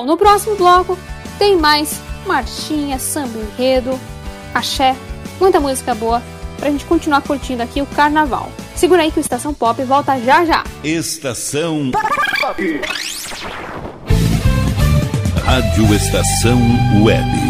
Bom, 0.00 0.06
no 0.06 0.16
próximo 0.16 0.56
bloco 0.56 0.98
tem 1.38 1.58
mais 1.58 2.00
marchinha, 2.26 2.98
samba 2.98 3.38
enredo, 3.38 4.00
axé, 4.54 4.96
muita 5.38 5.60
música 5.60 5.94
boa 5.94 6.22
pra 6.56 6.70
gente 6.70 6.86
continuar 6.86 7.20
curtindo 7.20 7.62
aqui 7.62 7.82
o 7.82 7.86
carnaval. 7.86 8.50
Segura 8.74 9.02
aí 9.02 9.12
que 9.12 9.18
o 9.18 9.20
Estação 9.20 9.52
Pop 9.52 9.82
volta 9.84 10.18
já 10.18 10.42
já. 10.46 10.64
Estação 10.82 11.90
Rádio 15.44 15.94
Estação 15.94 16.58
Web. 17.02 17.49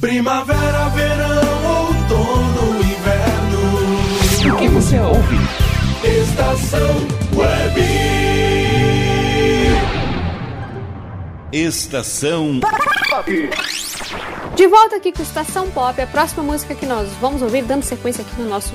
Primavera, 0.00 0.88
verão, 0.90 1.86
outono, 1.88 2.80
inverno. 2.80 4.54
O 4.54 4.56
que 4.56 4.68
você 4.68 4.96
ouve? 5.00 5.36
Estação 6.04 6.94
Web. 7.34 7.80
Estação 11.50 12.60
De 14.54 14.68
volta 14.68 14.96
aqui 14.96 15.10
com 15.10 15.20
Estação 15.20 15.68
Pop, 15.70 16.00
a 16.00 16.06
próxima 16.06 16.44
música 16.44 16.76
que 16.76 16.86
nós 16.86 17.08
vamos 17.20 17.42
ouvir, 17.42 17.64
dando 17.64 17.82
sequência 17.82 18.22
aqui 18.22 18.40
no 18.40 18.48
nosso 18.48 18.72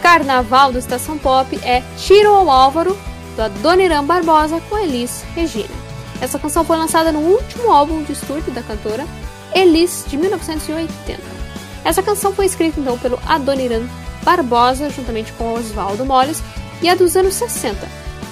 carnaval 0.00 0.72
do 0.72 0.78
Estação 0.78 1.18
Pop, 1.18 1.54
é 1.62 1.82
Tiro 1.98 2.30
ao 2.30 2.48
Álvaro, 2.48 2.96
da 3.36 3.48
Doniran 3.48 4.04
Barbosa 4.04 4.58
com 4.70 4.78
Elis 4.78 5.22
Regina. 5.34 5.68
Essa 6.18 6.38
canção 6.38 6.64
foi 6.64 6.78
lançada 6.78 7.12
no 7.12 7.20
último 7.20 7.70
álbum 7.70 8.02
de 8.02 8.12
estúdio 8.12 8.50
da 8.52 8.62
cantora, 8.62 9.04
Elis, 9.54 10.04
de 10.06 10.16
1980. 10.16 11.20
Essa 11.84 12.02
canção 12.02 12.32
foi 12.32 12.46
escrita 12.46 12.78
então 12.78 12.98
pelo 12.98 13.18
Adoniran 13.26 13.82
Barbosa, 14.22 14.88
juntamente 14.90 15.32
com 15.32 15.52
Oswaldo 15.54 16.04
Molles, 16.04 16.42
e 16.80 16.88
é 16.88 16.94
dos 16.94 17.16
anos 17.16 17.34
60. 17.34 17.86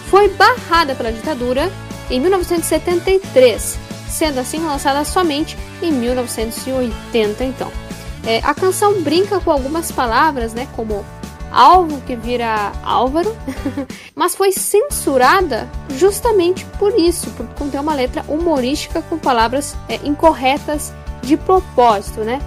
Foi 0.08 0.28
barrada 0.30 0.94
pela 0.94 1.12
ditadura 1.12 1.70
em 2.10 2.20
1973, 2.20 3.78
sendo 4.08 4.40
assim 4.40 4.58
lançada 4.58 5.04
somente 5.04 5.56
em 5.82 5.92
1980 5.92 7.44
então. 7.44 7.70
É, 8.26 8.38
a 8.38 8.54
canção 8.54 9.00
brinca 9.00 9.40
com 9.40 9.50
algumas 9.50 9.90
palavras, 9.90 10.52
né, 10.52 10.68
como 10.76 11.04
alvo 11.50 12.00
que 12.02 12.14
vira 12.14 12.72
Álvaro, 12.82 13.36
mas 14.14 14.34
foi 14.34 14.52
censurada 14.52 15.68
justamente 15.96 16.64
por 16.78 16.96
isso, 16.98 17.30
por 17.30 17.46
conter 17.54 17.80
uma 17.80 17.94
letra 17.94 18.24
humorística 18.28 19.02
com 19.02 19.18
palavras 19.18 19.76
é, 19.88 19.96
incorretas 20.04 20.92
de 21.22 21.36
propósito, 21.36 22.20
né? 22.20 22.40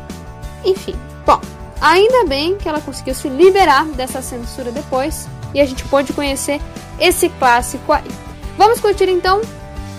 Enfim, 0.64 0.96
bom, 1.26 1.40
ainda 1.82 2.26
bem 2.26 2.58
que 2.58 2.68
ela 2.68 2.82
conseguiu 2.82 3.14
se 3.14 3.30
liberar 3.30 3.86
dessa 3.86 4.22
censura 4.22 4.72
depois 4.72 5.28
e 5.54 5.62
a 5.62 5.66
gente 5.66 5.84
pôde 5.86 6.14
conhecer 6.14 6.60
esse 7.00 7.30
clássico 7.30 7.92
aí. 7.92 8.10
Vamos 8.58 8.80
curtir 8.80 9.10
então 9.10 9.42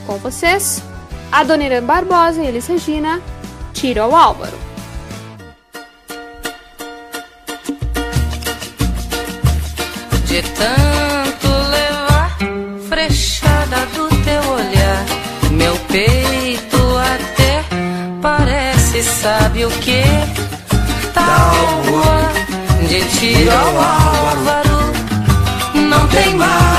com 0.07 0.17
vocês 0.19 0.83
a 1.31 1.43
Dona 1.43 1.65
Irã 1.65 1.83
Barbosa 1.83 2.43
e 2.43 2.47
Elis 2.47 2.67
Regina, 2.67 3.21
Tiro 3.73 4.03
ao 4.03 4.15
Álvaro. 4.15 4.74
O 19.67 19.71
que? 19.81 20.03
Tábua 21.15 22.33
de 22.89 23.01
tiro 23.17 23.51
ao 23.51 23.79
álvaro, 23.79 24.93
não 25.75 26.07
tem 26.09 26.35
mais 26.35 26.74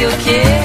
You're 0.00 0.10
que? 0.12 0.59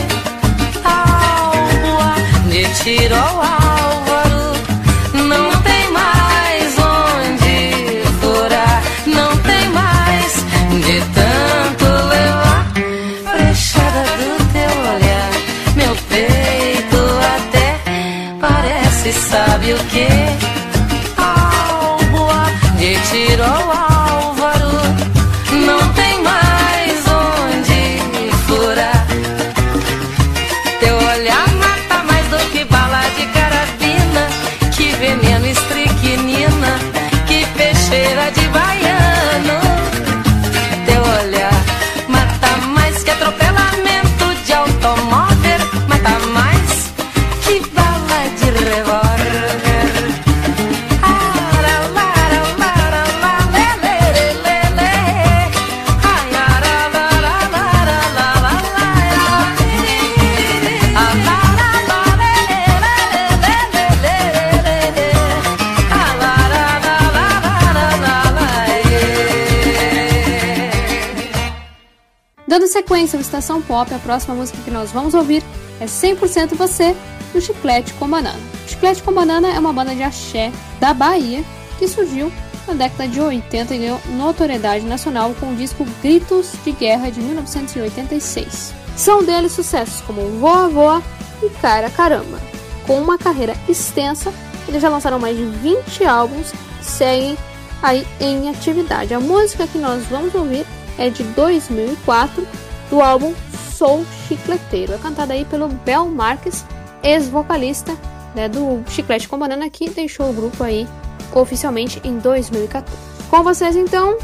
Estação 73.36 73.62
Pop, 73.62 73.94
a 73.94 74.00
próxima 74.00 74.34
música 74.34 74.58
que 74.64 74.72
nós 74.72 74.92
vamos 74.94 75.14
ouvir 75.14 75.44
é 75.82 75.86
100% 75.86 76.56
Você, 76.56 76.96
do 77.34 77.42
Chiclete 77.42 77.94
com 77.96 78.08
Banana. 78.08 78.40
Chiclete 78.66 79.04
com 79.04 79.12
Banana 79.12 79.50
é 79.50 79.60
uma 79.60 79.74
banda 79.74 79.94
de 79.94 80.02
axé 80.02 80.54
da 80.80 80.94
Bahia 80.94 81.44
que 81.78 81.86
surgiu 81.86 82.32
na 82.66 82.74
década 82.74 83.10
de 83.10 83.20
80 83.20 83.76
e 83.76 83.78
ganhou 83.78 84.00
notoriedade 84.18 84.86
nacional 84.86 85.36
com 85.38 85.52
o 85.52 85.56
disco 85.56 85.86
Gritos 86.02 86.54
de 86.64 86.72
Guerra 86.72 87.10
de 87.12 87.20
1986. 87.20 88.74
São 88.96 89.22
deles 89.22 89.52
sucessos 89.52 90.00
como 90.02 90.40
Voa 90.40 90.70
Voa 90.70 91.04
e 91.44 91.50
Cara 91.60 91.90
Caramba. 91.90 92.40
Com 92.88 93.02
uma 93.02 93.18
carreira 93.18 93.54
extensa, 93.68 94.34
eles 94.66 94.82
já 94.82 94.88
lançaram 94.88 95.20
mais 95.20 95.36
de 95.36 95.44
20 95.44 96.06
álbuns 96.06 96.54
seguem 96.82 97.38
aí 97.84 98.08
em 98.22 98.50
atividade. 98.50 99.14
A 99.14 99.20
música 99.20 99.68
que 99.68 99.78
nós 99.78 100.06
vamos 100.06 100.34
ouvir 100.34 100.66
é 100.98 101.10
de 101.10 101.24
2004, 101.24 102.48
do 102.90 103.02
álbum 103.02 103.34
Sou 103.74 104.06
Chicleteiro. 104.28 104.94
É 104.94 104.98
cantada 104.98 105.34
aí 105.34 105.46
pelo 105.46 105.68
Bel 105.68 106.06
Marques, 106.08 106.66
ex-vocalista 107.04 107.98
né, 108.34 108.50
do 108.50 108.84
Chiclete 108.88 109.28
com 109.28 109.38
Banana, 109.38 109.70
que 109.70 109.90
deixou 109.90 110.30
o 110.30 110.34
grupo 110.34 110.64
aí 110.64 110.88
oficialmente 111.34 112.02
em 112.04 112.18
2014. 112.18 112.98
Com 113.30 113.44
vocês 113.44 113.76
então, 113.76 114.18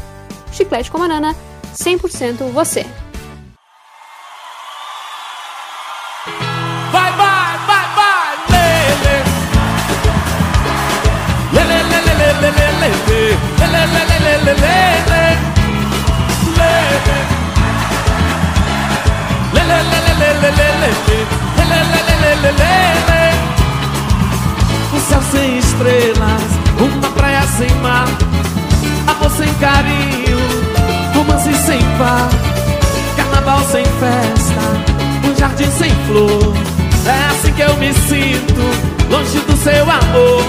Chiclete 0.52 0.90
com 0.90 0.98
Banana, 0.98 1.34
100% 1.74 2.50
você. 2.52 2.86
Estrelas, 25.82 26.42
uma 26.78 27.08
praia 27.10 27.42
sem 27.42 27.68
mar, 27.80 28.06
amor 29.06 29.30
sem 29.30 29.52
carinho, 29.54 30.38
romance 31.12 31.52
sem 31.54 31.80
par, 31.98 32.28
carnaval 33.16 33.60
sem 33.64 33.84
festa, 33.84 35.28
um 35.28 35.36
jardim 35.36 35.70
sem 35.72 35.90
flor. 36.06 36.54
É 37.04 37.30
assim 37.30 37.52
que 37.52 37.62
eu 37.62 37.74
me 37.78 37.92
sinto, 37.92 39.10
longe 39.10 39.40
do 39.40 39.56
seu 39.56 39.82
amor. 39.82 40.44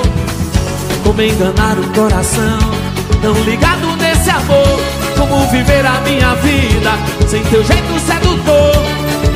Como 1.03 1.21
enganar 1.21 1.79
o 1.79 1.93
coração, 1.93 2.59
tão 3.21 3.34
ligado 3.43 3.95
nesse 3.97 4.29
amor. 4.29 4.79
Como 5.17 5.47
viver 5.47 5.86
a 5.86 5.99
minha 6.01 6.36
vida 6.36 6.91
sem 7.27 7.41
teu 7.43 7.63
jeito 7.63 7.99
sedutor. 7.99 8.75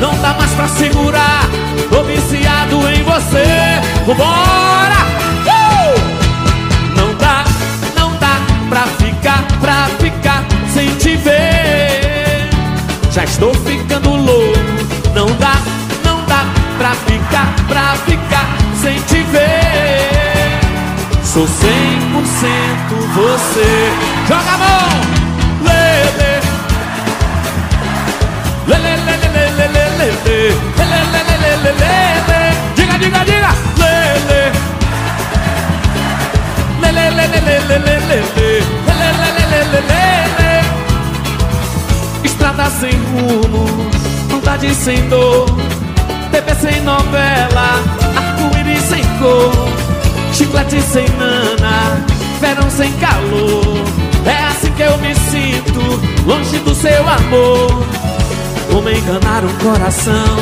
Não 0.00 0.16
dá 0.18 0.34
mais 0.34 0.50
pra 0.52 0.68
segurar, 0.68 1.48
tô 1.90 2.04
viciado 2.04 2.88
em 2.88 3.02
você. 3.02 3.80
Vambora! 4.06 5.07
Te 11.08 11.16
ver. 11.16 12.50
Já 13.10 13.24
estou 13.24 13.54
ficando 13.54 14.10
louco. 14.14 14.58
Não 15.14 15.26
dá, 15.36 15.54
não 16.04 16.22
dá 16.26 16.44
pra 16.76 16.92
ficar, 17.08 17.48
pra 17.66 17.94
ficar 18.04 18.46
sem 18.82 19.00
te 19.02 19.22
ver. 19.32 20.60
Sou 21.24 21.46
100% 21.46 21.48
você. 23.14 23.90
Joga 24.28 24.52
a 24.52 24.58
mão! 24.58 24.88
Lele. 25.64 26.32
Lele, 28.66 28.96
lele, 29.06 29.28
lele, 29.34 29.68
lele, 29.74 29.84
lele. 29.98 30.38
Lele, 30.76 30.98
lele, 31.40 31.72
lele. 31.80 32.40
Diga, 32.76 32.98
diga, 32.98 33.24
diga. 33.24 33.52
Lele. 33.80 34.52
Lele, 36.82 37.10
lele, 37.16 37.40
lele, 37.40 37.78
lele, 37.78 37.94
lele. 38.08 38.64
Lele, 38.86 39.08
lele, 39.20 39.44
lele, 39.50 40.17
Estrada 42.68 42.70
sem 42.70 42.92
rumo, 42.92 43.90
vontade 44.28 44.74
sem 44.74 45.08
dor. 45.08 45.46
TV 46.30 46.54
sem 46.60 46.80
novela, 46.82 47.82
arco-íris 48.14 48.82
sem 48.82 49.02
cor. 49.18 49.52
Chiclete 50.32 50.80
sem 50.82 51.08
nana, 51.16 52.04
verão 52.40 52.70
sem 52.70 52.92
calor. 52.94 53.84
É 54.26 54.44
assim 54.48 54.70
que 54.72 54.82
eu 54.82 54.98
me 54.98 55.14
sinto, 55.14 55.80
longe 56.26 56.58
do 56.58 56.74
seu 56.74 57.08
amor. 57.08 57.86
Como 58.70 58.90
enganar 58.90 59.44
um 59.44 59.54
coração, 59.64 60.36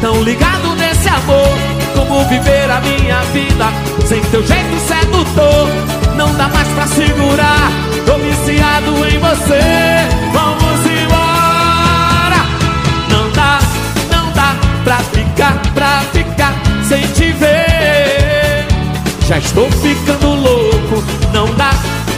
tão 0.00 0.22
ligado 0.22 0.74
nesse 0.76 1.08
amor. 1.08 1.58
Como 1.94 2.24
viver 2.28 2.70
a 2.70 2.80
minha 2.80 3.20
vida 3.32 3.66
sem 4.06 4.20
teu 4.30 4.46
jeito 4.46 4.78
sedutor. 4.86 5.68
Não 6.16 6.32
dá 6.34 6.48
mais 6.48 6.68
pra 6.68 6.86
segurar, 6.86 7.72
tô 8.06 8.14
viciado 8.18 9.06
em 9.08 9.18
você. 9.18 10.41
Pra 15.74 16.02
ficar 16.12 16.54
sem 16.88 17.02
te 17.08 17.32
ver. 17.32 18.66
Já 19.26 19.38
estou 19.38 19.68
ficando 19.70 20.34
louco, 20.34 21.02
não 21.32 21.52
dá, 21.54 21.70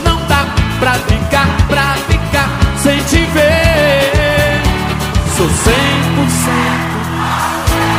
não 0.03 0.17
dá 0.27 0.45
pra 0.79 0.93
ficar, 0.93 1.47
pra 1.67 1.95
ficar 2.07 2.49
sem 2.77 2.99
te 3.03 3.25
ver. 3.33 4.61
Sou 5.35 5.47
100%. 5.47 5.51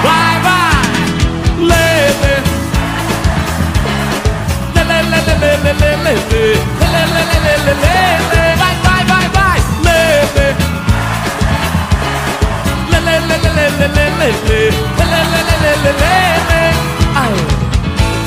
Vai, 0.03 0.41
vai! 0.43 0.85
Lele. 1.59 2.57
Vai, 8.59 8.77
vai, 8.83 9.05
vai, 9.05 9.29
vai! 9.31 9.61
Lele. 9.83 10.57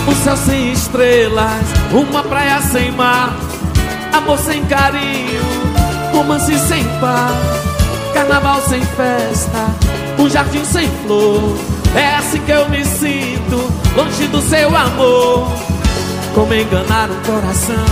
O 0.08 0.16
céu 0.16 0.36
sem 0.36 0.72
estrelas, 0.72 1.66
uma 1.92 2.24
praia 2.24 2.60
sem 2.62 2.92
mar, 2.92 3.36
amor 4.12 4.38
sem 4.40 4.66
carinho, 4.66 5.42
romance 6.12 6.58
sem 6.58 6.84
par, 7.00 7.32
carnaval 8.14 8.62
sem 8.64 8.82
festa, 8.82 9.68
um 10.18 10.30
jardim 10.30 10.66
sem 10.66 10.90
flor. 11.06 11.56
É 11.96 12.16
assim 12.16 12.40
que 12.40 12.52
eu 12.52 12.68
me 12.70 12.84
sinto, 12.84 13.72
longe 13.96 14.28
do 14.28 14.42
seu 14.42 14.76
amor. 14.76 15.48
Como 16.34 16.54
enganar 16.54 17.10
um 17.10 17.22
coração, 17.22 17.86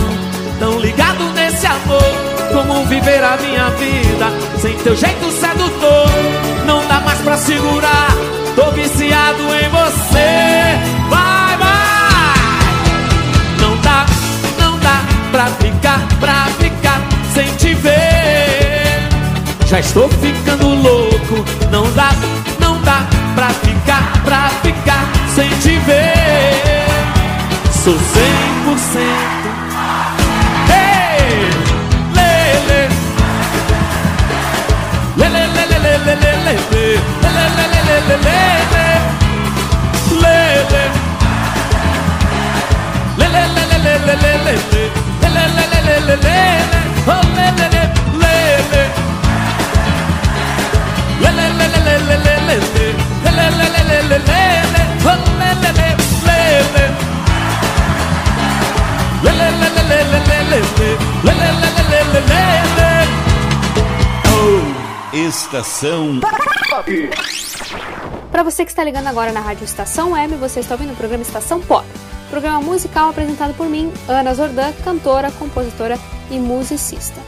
tão 0.58 0.78
ligado 0.78 1.24
nesse 1.34 1.66
amor. 1.66 2.28
Como 2.52 2.86
viver 2.86 3.22
a 3.22 3.36
minha 3.36 3.68
vida 3.70 4.26
sem 4.60 4.74
teu 4.78 4.96
jeito 4.96 5.30
sedutor. 5.30 6.08
Não 6.66 6.86
dá 6.86 7.00
mais 7.00 7.18
pra 7.20 7.36
segurar, 7.36 8.10
tô 8.58 8.72
viciado 8.72 9.42
em 9.54 9.68
você. 9.68 10.76
Vai, 11.08 11.56
vai! 11.58 12.38
Não 13.60 13.76
dá, 13.76 14.04
não 14.58 14.76
dá 14.80 15.04
pra 15.30 15.46
ficar, 15.46 16.00
pra 16.18 16.46
ficar 16.58 17.00
sem 17.32 17.46
te 17.54 17.74
ver. 17.74 19.08
Já 19.66 19.78
estou 19.78 20.08
ficando 20.08 20.74
louco, 20.74 21.44
não 21.70 21.88
dá, 21.92 22.10
não 22.58 22.82
dá 22.82 23.06
pra 23.36 23.50
ficar, 23.50 24.24
pra 24.24 24.48
ficar 24.62 25.06
sem 25.36 25.48
te 25.60 25.78
ver. 25.78 26.88
sou 27.70 27.94
100%. 27.94 29.17
Estação 65.58 66.20
Para 68.30 68.44
você 68.44 68.64
que 68.64 68.70
está 68.70 68.84
ligando 68.84 69.08
agora 69.08 69.32
na 69.32 69.40
Rádio 69.40 69.64
Estação 69.64 70.12
Web, 70.12 70.36
você 70.36 70.60
está 70.60 70.76
ouvindo 70.76 70.92
o 70.92 70.96
programa 70.96 71.22
Estação 71.22 71.60
Pop. 71.60 71.84
Programa 72.30 72.60
musical 72.60 73.10
apresentado 73.10 73.54
por 73.54 73.68
mim, 73.68 73.92
Ana 74.06 74.32
Zordan, 74.34 74.72
cantora, 74.84 75.32
compositora 75.32 75.98
e 76.30 76.38
musicista. 76.38 77.20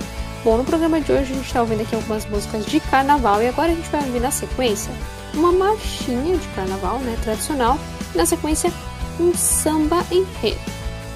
Bom, 0.45 0.59
no 0.59 0.65
programa 0.65 1.01
de 1.01 1.11
hoje 1.11 1.33
a 1.33 1.35
gente 1.35 1.47
está 1.47 1.61
ouvindo 1.61 1.83
aqui 1.83 1.93
algumas 1.93 2.25
músicas 2.27 2.65
de 2.67 2.79
carnaval 2.79 3.43
e 3.43 3.49
agora 3.49 3.73
a 3.73 3.75
gente 3.75 3.91
vai 3.91 4.01
ouvir 4.01 4.21
na 4.21 4.31
sequência 4.31 4.93
uma 5.35 5.51
marchinha 5.51 6.37
de 6.37 6.47
carnaval, 6.55 7.01
né, 7.01 7.19
tradicional, 7.25 7.77
e 8.15 8.17
na 8.17 8.27
sequência 8.27 8.73
um 9.19 9.35
samba 9.35 10.07
enredo. 10.13 10.61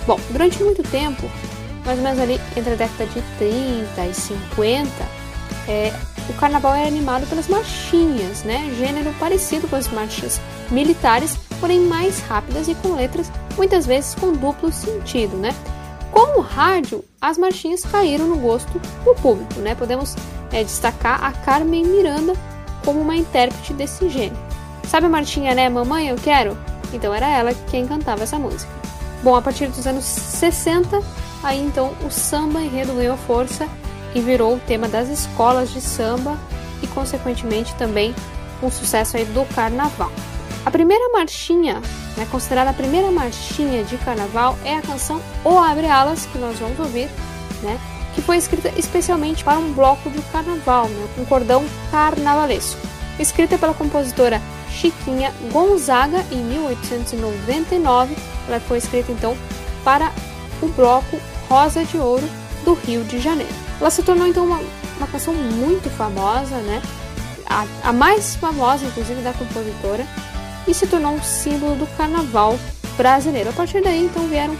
Bom, 0.05 0.19
durante 0.31 0.61
muito 0.65 0.83
tempo, 0.91 1.31
mais 1.87 1.97
ou 1.97 2.05
menos 2.05 2.19
ali 2.19 2.41
entre 2.57 2.73
a 2.73 2.77
década 2.77 3.07
de 3.07 3.23
30 3.39 4.05
e 4.05 4.15
50, 4.15 4.91
é, 5.69 5.93
o 6.29 6.33
carnaval 6.35 6.75
era 6.75 6.89
animado 6.89 7.27
pelas 7.29 7.49
marchinhas, 7.49 8.43
né? 8.45 8.75
Gênero 8.79 9.13
parecido 9.19 9.69
com 9.69 9.77
as 9.77 9.89
marchas 9.89 10.41
militares, 10.71 11.37
porém 11.61 11.81
mais 11.81 12.21
rápidas 12.21 12.69
e 12.69 12.75
com 12.77 12.95
letras 12.95 13.31
muitas 13.57 13.87
vezes 13.87 14.15
com 14.15 14.33
duplo 14.33 14.73
sentido, 14.73 15.37
né? 15.37 15.55
Com 16.11 16.39
o 16.39 16.43
rádio, 16.43 17.05
as 17.21 17.37
marchinhas 17.37 17.83
caíram 17.83 18.27
no 18.27 18.37
gosto 18.37 18.79
do 19.05 19.15
público, 19.17 19.61
né? 19.61 19.75
Podemos 19.75 20.15
é, 20.53 20.63
destacar 20.63 21.23
a 21.23 21.33
Carmen 21.33 21.85
Miranda 21.85 22.35
como 22.85 23.01
uma 23.01 23.17
intérprete 23.17 23.73
desse 23.73 24.09
gênero. 24.09 24.37
Sabe 24.87 25.07
a 25.07 25.11
marchinha, 25.11 25.55
né? 25.55 25.69
Mamãe, 25.69 26.09
eu 26.09 26.17
quero? 26.17 26.57
Então 26.93 27.13
era 27.13 27.29
ela 27.29 27.53
quem 27.71 27.87
cantava 27.87 28.23
essa 28.23 28.39
música. 28.39 28.73
Bom, 29.23 29.35
a 29.35 29.43
partir 29.43 29.67
dos 29.67 29.87
anos 29.87 30.05
60, 30.05 31.03
aí 31.43 31.61
então 31.61 31.93
o 32.07 32.11
samba 32.11 32.63
enredo 32.63 32.93
ganhou 32.95 33.17
força 33.17 33.69
e 34.15 34.21
virou 34.21 34.55
o 34.55 34.61
tema 34.61 34.89
das 34.89 35.09
escolas 35.09 35.73
de 35.73 35.81
samba 35.81 36.39
e, 36.83 36.87
consequentemente, 36.87 37.75
também 37.75 38.15
um 38.63 38.71
sucesso 38.71 39.17
aí 39.17 39.25
do 39.25 39.45
carnaval. 39.55 40.11
A 40.65 40.71
primeira 40.71 41.11
marchinha, 41.11 41.83
né, 42.17 42.27
considerada 42.31 42.71
a 42.71 42.75
primeira 42.75 43.11
marchinha 43.11 43.85
de 43.85 43.99
carnaval, 43.99 44.59
é 44.65 44.79
a 44.79 44.83
canção 44.83 45.21
O 45.45 45.59
Abre 45.59 45.87
Alas, 45.87 46.27
que 46.27 46.39
nós 46.39 46.59
vamos 46.59 46.79
ouvir, 46.79 47.09
né, 47.63 47.79
que 48.15 48.23
foi 48.23 48.37
escrita 48.37 48.73
especialmente 48.77 49.45
para 49.45 49.59
um 49.59 49.73
bloco 49.73 50.09
de 50.09 50.23
carnaval, 50.33 50.89
né, 50.89 51.07
um 51.19 51.25
cordão 51.25 51.65
carnavalesco. 51.91 52.81
Escrita 53.19 53.59
pela 53.59 53.75
compositora 53.75 54.41
Chiquinha 54.71 55.33
Gonzaga 55.53 56.25
em 56.33 56.43
1899, 56.45 58.17
ela 58.49 58.61
foi 58.61 58.79
escrita 58.79 59.13
então 59.13 59.37
para 59.85 60.13
o 60.63 60.69
bloco 60.69 61.21
Rosa 61.49 61.85
de 61.85 61.99
Ouro 61.99 62.29
do 62.65 62.73
Rio 62.73 63.05
de 63.05 63.21
Janeiro. 63.21 63.64
Ela 63.81 63.91
se 63.91 64.03
tornou 64.03 64.27
então 64.27 64.45
uma, 64.45 64.61
uma 64.99 65.07
canção 65.07 65.35
muito 65.35 65.91
famosa, 65.91 66.57
né? 66.59 66.83
A, 67.47 67.67
a 67.83 67.93
mais 67.93 68.37
famosa, 68.37 68.87
inclusive, 68.87 69.21
da 69.23 69.33
compositora, 69.33 70.07
e 70.67 70.73
se 70.73 70.87
tornou 70.87 71.13
um 71.13 71.23
símbolo 71.23 71.75
do 71.77 71.87
carnaval 71.97 72.59
brasileiro. 72.97 73.51
A 73.51 73.53
partir 73.53 73.83
daí, 73.83 74.05
então, 74.05 74.27
vieram 74.27 74.57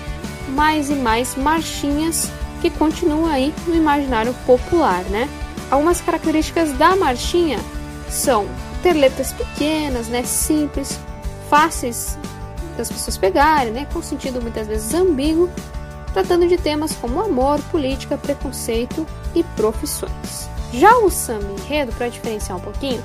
mais 0.49 0.91
e 0.91 0.95
mais 0.95 1.35
marchinhas 1.37 2.31
que 2.61 2.71
continuam 2.71 3.27
aí 3.27 3.55
no 3.67 3.75
imaginário 3.75 4.35
popular, 4.47 5.03
né? 5.05 5.29
Algumas 5.71 6.01
características 6.01 6.73
da 6.73 6.95
marchinha 6.95 7.59
são 8.09 8.47
ter 8.83 8.93
letras 8.93 9.33
pequenas, 9.33 10.09
né, 10.09 10.23
simples, 10.23 10.99
fáceis 11.49 12.19
das 12.77 12.91
pessoas 12.91 13.17
pegarem, 13.17 13.73
né, 13.73 13.87
com 13.93 14.03
sentido 14.03 14.43
muitas 14.43 14.67
vezes 14.67 14.93
ambíguo, 14.93 15.49
tratando 16.15 16.47
de 16.47 16.57
temas 16.57 16.95
como 16.95 17.21
amor, 17.21 17.61
política, 17.71 18.17
preconceito 18.17 19.07
e 19.35 19.43
profissões. 19.43 20.49
Já 20.73 20.97
o 20.99 21.11
samba 21.11 21.53
enredo, 21.53 21.93
para 21.93 22.09
diferenciar 22.09 22.57
um 22.57 22.61
pouquinho, 22.61 23.03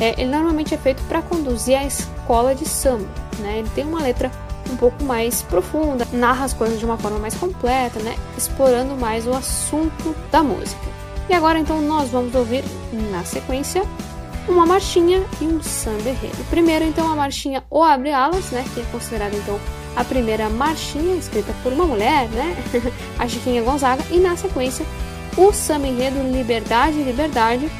é, 0.00 0.20
ele 0.20 0.30
normalmente 0.30 0.74
é 0.74 0.78
feito 0.78 1.02
para 1.04 1.22
conduzir 1.22 1.78
a 1.78 1.84
escola 1.84 2.54
de 2.54 2.66
samba. 2.66 3.08
Né? 3.38 3.58
Ele 3.58 3.70
tem 3.74 3.84
uma 3.84 4.00
letra 4.00 4.30
um 4.70 4.76
pouco 4.76 5.04
mais 5.04 5.42
profunda, 5.42 6.06
narra 6.12 6.44
as 6.46 6.52
coisas 6.52 6.78
de 6.78 6.84
uma 6.84 6.98
forma 6.98 7.18
mais 7.18 7.34
completa, 7.34 8.00
né? 8.00 8.16
explorando 8.36 8.96
mais 8.96 9.26
o 9.26 9.32
assunto 9.32 10.16
da 10.32 10.42
música. 10.42 10.96
E 11.28 11.34
agora 11.34 11.58
então 11.58 11.80
nós 11.82 12.10
vamos 12.10 12.34
ouvir 12.34 12.64
na 13.10 13.24
sequência 13.24 13.82
uma 14.48 14.64
marchinha 14.64 15.24
e 15.40 15.44
um 15.44 15.62
samba 15.62 16.08
enredo. 16.08 16.44
Primeiro 16.48 16.84
então 16.84 17.10
a 17.10 17.16
marchinha 17.16 17.64
O 17.68 17.82
Abre 17.82 18.12
Alas, 18.12 18.50
né, 18.50 18.64
que 18.72 18.80
é 18.80 18.84
considerada 18.92 19.34
então 19.34 19.58
a 19.96 20.04
primeira 20.04 20.48
marchinha 20.50 21.16
escrita 21.16 21.52
por 21.62 21.72
uma 21.72 21.86
mulher, 21.86 22.28
né, 22.28 22.56
a 23.18 23.26
Chiquinha 23.26 23.62
Gonzaga, 23.62 24.04
e 24.10 24.18
na 24.18 24.36
sequência 24.36 24.84
o 25.36 25.52
samba 25.52 25.86
enredo 25.86 26.22
Liberdade, 26.22 27.02
Liberdade, 27.02 27.70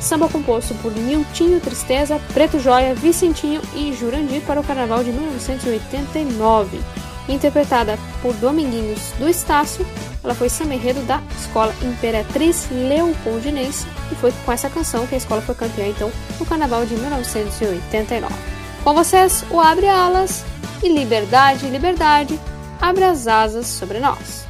samba 0.00 0.28
composto 0.28 0.74
por 0.76 0.92
Niltinho 0.92 1.60
Tristeza, 1.60 2.20
Preto 2.32 2.58
Joia, 2.58 2.94
Vicentinho 2.94 3.60
e 3.74 3.92
Jurandir 3.92 4.42
para 4.42 4.60
o 4.60 4.64
Carnaval 4.64 5.04
de 5.04 5.12
1989. 5.12 6.80
Interpretada 7.28 7.98
por 8.20 8.34
Dominguinhos 8.34 9.12
do 9.18 9.28
Estácio, 9.28 9.86
ela 10.22 10.34
foi 10.34 10.48
samba 10.48 10.74
enredo 10.74 11.00
da 11.02 11.22
Escola 11.38 11.74
Imperatriz 11.82 12.68
Leopoldinense 12.70 13.86
e 14.10 14.14
foi 14.16 14.32
com 14.44 14.52
essa 14.52 14.68
canção 14.68 15.06
que 15.06 15.14
a 15.14 15.18
escola 15.18 15.40
foi 15.40 15.54
campeã 15.54 15.86
então 15.86 16.10
no 16.38 16.46
Carnaval 16.46 16.84
de 16.84 16.94
1989. 16.96 18.34
Com 18.82 18.94
vocês, 18.94 19.44
o 19.50 19.60
Abre 19.60 19.88
Alas 19.88 20.44
e 20.82 20.88
Liberdade, 20.88 21.68
Liberdade, 21.68 22.38
abre 22.80 23.04
as 23.04 23.26
asas 23.26 23.66
sobre 23.66 23.98
nós. 23.98 24.49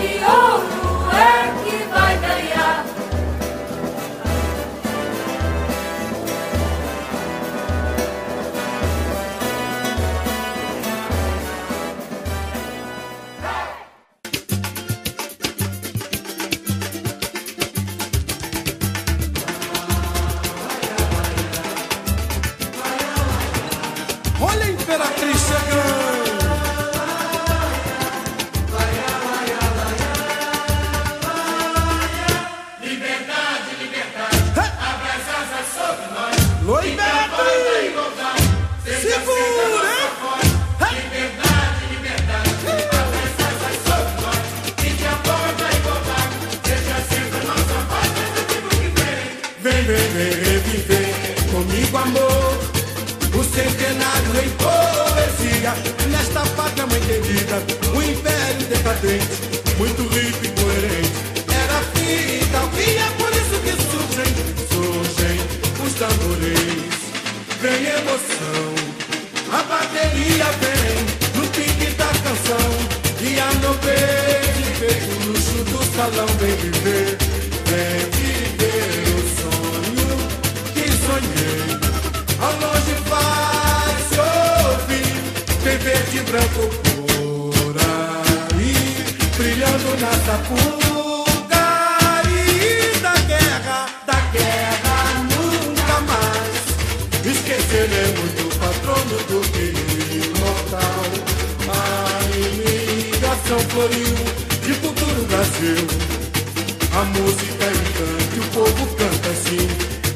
G-O-D 0.00 0.59
salão, 76.00 76.26
vem 76.38 76.56
viver, 76.56 77.18
vem 77.66 78.00
ver 78.56 78.90
o 79.16 79.22
sonho 79.38 80.16
que 80.72 80.84
sonhei. 81.04 81.68
Ao 82.40 82.52
longe 82.62 82.94
faz 83.10 84.06
ouvir, 84.72 85.14
tem 85.62 85.76
verde 85.76 86.20
branco 86.30 86.62
por 86.84 87.74
aí, 88.56 88.78
brilhando 89.36 89.90
na 90.00 90.12
sapucaí 90.24 90.88
da 93.02 93.14
guerra, 93.28 93.78
da 94.06 94.20
guerra 94.32 94.98
nunca 95.24 95.96
mais. 96.08 96.62
Esqueceremos 97.26 98.30
é 98.30 98.40
do 98.40 98.46
patrono 98.58 99.16
do 99.28 99.40
que 99.52 99.66
imortal. 100.24 101.08
A 101.68 101.78
imigração 102.36 103.60
floriu. 103.68 104.39
Brasil. 105.40 105.86
A 106.92 107.04
música 107.18 107.64
é 107.64 107.72
encanto, 107.72 108.40
o 108.40 108.44
povo 108.52 108.86
canta 108.96 109.30
assim. 109.30 109.68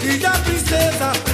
E 0.06 0.18
da 0.18 0.32
princesa 0.32 1.33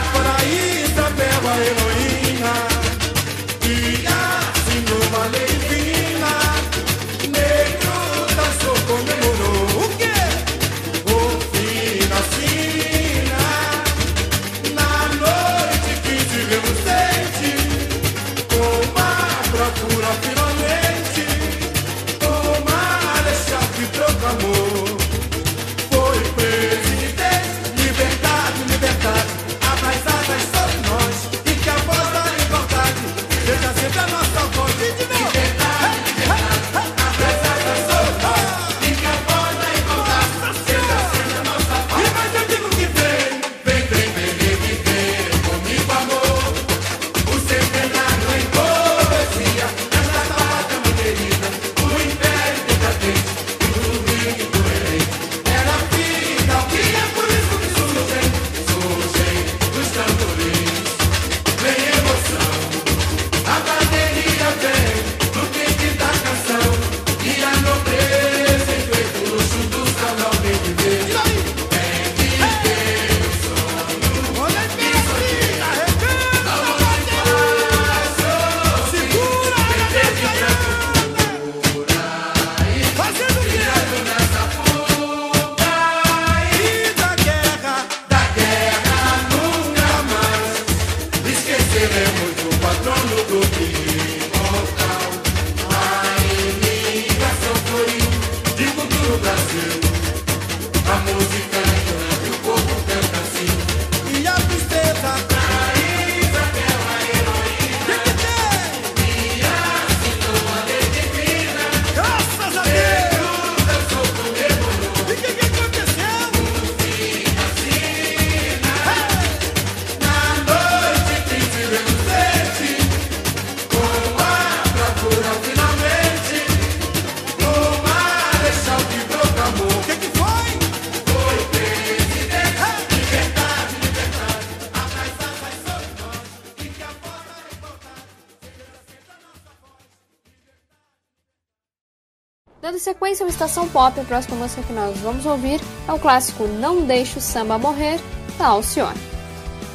Estação 143.40 143.66
Pop, 143.66 143.98
a 143.98 144.04
próxima 144.04 144.36
música 144.36 144.62
que 144.62 144.72
nós 144.74 144.98
vamos 144.98 145.24
ouvir 145.24 145.62
é 145.88 145.92
o 145.94 145.98
clássico 145.98 146.46
Não 146.46 146.82
Deixe 146.82 147.16
o 147.16 147.22
Samba 147.22 147.56
Morrer, 147.56 147.98
da 148.36 148.48
Alcione. 148.48 149.00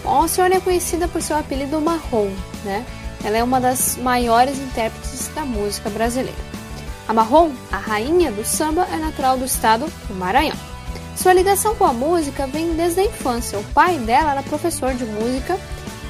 Bom, 0.03 0.11
a 0.11 0.17
Alcione 0.17 0.57
é 0.57 0.59
conhecida 0.59 1.07
por 1.07 1.19
seu 1.19 1.35
apelido 1.35 1.81
Marrom, 1.81 2.29
né? 2.63 2.85
Ela 3.23 3.37
é 3.37 3.43
uma 3.43 3.59
das 3.59 3.97
maiores 3.97 4.59
intérpretes 4.59 5.31
da 5.33 5.43
música 5.43 5.89
brasileira. 5.89 6.37
A 7.07 7.13
Marrom, 7.13 7.53
a 7.71 7.77
rainha 7.77 8.31
do 8.31 8.45
samba, 8.45 8.87
é 8.93 8.97
natural 8.97 9.35
do 9.35 9.45
estado 9.45 9.91
do 10.07 10.13
Maranhão. 10.13 10.57
Sua 11.15 11.33
ligação 11.33 11.73
com 11.73 11.85
a 11.85 11.93
música 11.93 12.45
vem 12.45 12.75
desde 12.75 12.99
a 12.99 13.05
infância. 13.05 13.57
O 13.57 13.63
pai 13.73 13.97
dela 13.97 14.33
era 14.33 14.43
professor 14.43 14.93
de 14.93 15.05
música 15.05 15.57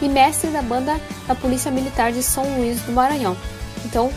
e 0.02 0.10
mestre 0.10 0.50
da 0.50 0.62
banda 0.62 1.00
da 1.26 1.34
Polícia 1.34 1.72
Militar 1.72 2.12
de 2.12 2.22
São 2.22 2.44
Luís 2.58 2.82
do 2.82 2.92
Maranhão. 2.92 3.38
Então, 3.86 4.12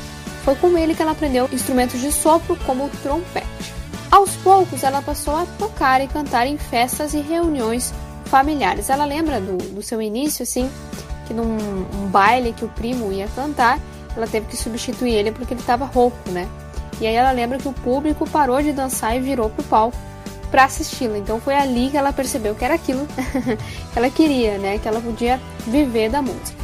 foi 0.45 0.55
com 0.57 0.77
ele 0.77 0.95
que 0.95 1.03
ela 1.03 1.13
aprendeu 1.13 1.49
instrumentos 1.53 2.01
de 2.01 2.11
sopro 2.13 2.57
como 2.65 2.87
o 2.87 2.91
trompete. 3.03 3.75
Aos 4.11 4.35
poucos, 4.37 4.83
ela 4.83 5.03
passou 5.03 5.37
a 5.37 5.47
tocar 5.59 6.01
e 6.01 6.09
cantar 6.09 6.47
em 6.47 6.57
festas 6.57 7.13
e 7.13 7.21
reuniões 7.21 7.93
familiares. 8.25 8.89
Ela 8.89 9.05
lembra 9.05 9.41
do, 9.41 9.57
do 9.57 9.83
seu 9.83 10.01
início, 10.01 10.43
assim, 10.43 10.71
que 11.27 11.35
num 11.35 11.59
um 11.95 12.09
baile 12.09 12.53
que 12.53 12.65
o 12.65 12.69
primo 12.69 13.13
ia 13.13 13.29
cantar, 13.29 13.79
ela 14.17 14.27
teve 14.27 14.47
que 14.47 14.57
substituir 14.57 15.13
ele 15.13 15.31
porque 15.31 15.53
ele 15.53 15.61
estava 15.61 15.85
rouco, 15.85 16.31
né? 16.31 16.49
E 17.01 17.07
aí 17.07 17.15
ela 17.15 17.31
lembra 17.31 17.59
que 17.59 17.69
o 17.69 17.73
público 17.73 18.29
parou 18.29 18.61
de 18.63 18.73
dançar 18.73 19.17
e 19.17 19.21
virou 19.21 19.51
pro 19.51 19.63
palco 19.65 19.97
para 20.51 20.65
assisti-la. 20.65 21.19
Então 21.19 21.41
foi 21.41 21.55
ali 21.55 21.91
que 21.91 21.97
ela 21.97 22.13
percebeu 22.13 22.55
que 22.55 22.65
era 22.65 22.75
aquilo 22.75 23.07
que 23.93 23.99
ela 23.99 24.11
queria, 24.11 24.59
né? 24.59 24.79
Que 24.79 24.89
ela 24.89 25.01
podia 25.01 25.41
viver 25.67 26.11
da 26.11 26.23
música. 26.23 26.59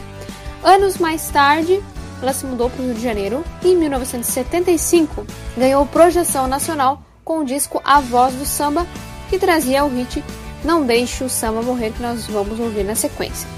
Anos 0.62 0.96
mais 0.96 1.28
tarde, 1.28 1.82
ela 2.24 2.32
se 2.32 2.46
mudou 2.46 2.70
para 2.70 2.82
o 2.82 2.86
Rio 2.86 2.94
de 2.94 3.02
Janeiro 3.02 3.44
e 3.62 3.68
em 3.68 3.76
1975 3.76 5.26
ganhou 5.56 5.86
projeção 5.86 6.48
nacional 6.48 7.02
com 7.22 7.40
o 7.40 7.44
disco 7.44 7.80
A 7.84 8.00
Voz 8.00 8.34
do 8.34 8.46
Samba, 8.46 8.86
que 9.28 9.38
trazia 9.38 9.84
o 9.84 9.88
hit 9.88 10.24
Não 10.64 10.84
Deixe 10.84 11.22
o 11.22 11.28
Samba 11.28 11.62
Morrer, 11.62 11.92
que 11.92 12.02
nós 12.02 12.26
vamos 12.26 12.58
ouvir 12.58 12.84
na 12.84 12.94
sequência. 12.94 13.48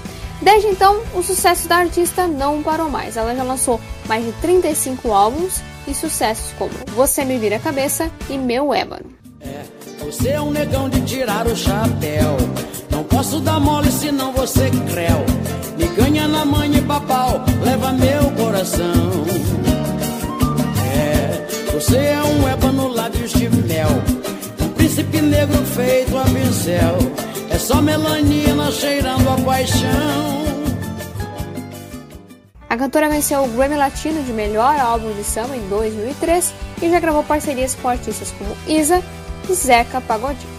Desde 0.41 0.67
então, 0.67 1.01
o 1.15 1.23
sucesso 1.23 1.67
da 1.67 1.77
artista 1.77 2.27
não 2.27 2.61
parou 2.61 2.89
mais. 2.89 3.17
Ela 3.17 3.35
já 3.35 3.43
lançou 3.43 3.79
mais 4.05 4.23
de 4.23 4.31
35 4.33 5.11
álbuns 5.11 5.61
e 5.87 5.93
sucessos 5.93 6.51
como 6.59 6.71
Você 6.93 7.25
Me 7.25 7.37
Vira 7.37 7.55
a 7.55 7.59
Cabeça 7.59 8.11
e 8.29 8.37
Meu 8.37 8.73
Ébano. 8.73 9.17
Você 9.99 10.29
é 10.29 10.41
um 10.41 10.51
negão 10.51 10.89
de 10.89 11.01
tirar 11.01 11.47
o 11.47 11.55
chapéu. 11.55 12.37
Não 12.91 13.03
posso 13.03 13.39
dar 13.39 13.59
mole 13.59 13.91
senão 13.91 14.31
você 14.31 14.69
creu. 14.69 15.56
Me 15.77 15.85
ganha 15.95 16.27
na 16.27 16.43
manha 16.43 16.79
e 16.79 16.81
papau, 16.81 17.43
leva 17.63 17.93
meu 17.93 18.31
coração. 18.31 19.25
É, 20.95 21.71
você 21.71 21.97
é 21.97 22.23
um 22.23 22.47
ébano 22.47 22.87
lábios 22.87 23.31
de 23.31 23.47
mel. 23.49 23.89
Um 24.59 24.69
príncipe 24.69 25.21
negro 25.21 25.63
feito 25.65 26.17
a 26.17 26.23
pincel. 26.23 26.97
É 27.51 27.59
só 27.59 27.81
melanina 27.81 28.71
cheirando 28.71 29.29
a 29.29 29.37
paixão. 29.45 30.47
A 32.69 32.75
cantora 32.75 33.07
venceu 33.07 33.43
o 33.43 33.47
Grammy 33.47 33.75
Latino 33.75 34.23
de 34.23 34.33
melhor 34.33 34.79
álbum 34.79 35.13
de 35.13 35.23
samba 35.23 35.55
em 35.55 35.69
2003 35.69 36.53
e 36.81 36.89
já 36.89 36.99
gravou 36.99 37.23
parcerias 37.23 37.75
com 37.75 37.87
artistas 37.87 38.33
como 38.37 38.57
Isa 38.67 39.01
e 39.47 39.53
Zeca 39.53 40.01
Pagodinho. 40.01 40.57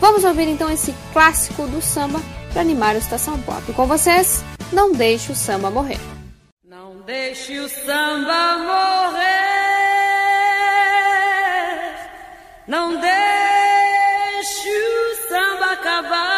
Vamos 0.00 0.24
ouvir 0.24 0.48
então 0.48 0.70
esse 0.70 0.94
clássico 1.12 1.66
do 1.66 1.80
samba 1.80 2.20
para 2.50 2.60
animar 2.60 2.94
o 2.94 2.98
Estação 2.98 3.40
Pop. 3.42 3.72
Com 3.72 3.86
vocês, 3.86 4.44
Não 4.72 4.92
Deixe 4.92 5.32
o 5.32 5.34
Samba 5.34 5.70
Morrer. 5.70 6.00
Não 6.70 7.00
deixe 7.06 7.58
o 7.58 7.68
samba 7.68 8.58
morrer. 8.58 9.20
Não 12.68 13.00
deixe 13.00 14.68
o 14.68 15.14
samba 15.28 15.72
acabar. 15.72 16.30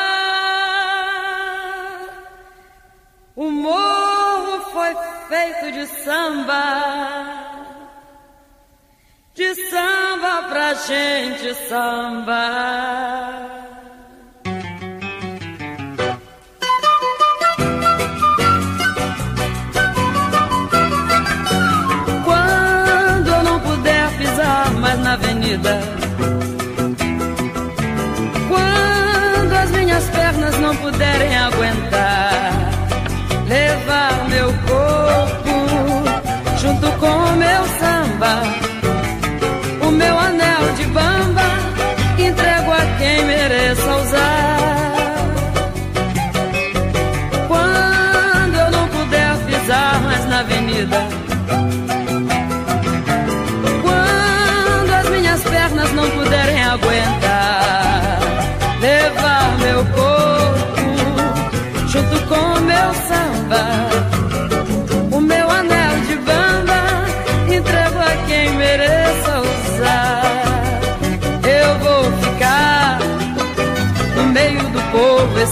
O 3.37 3.51
morro 3.51 4.61
foi 4.73 4.97
feito 5.29 5.73
de 5.73 5.87
samba. 6.03 6.65
De 9.35 9.55
samba 9.71 10.43
pra 10.49 10.75
gente 10.75 11.55
sambar. 11.69 13.62
Na 25.57 26.02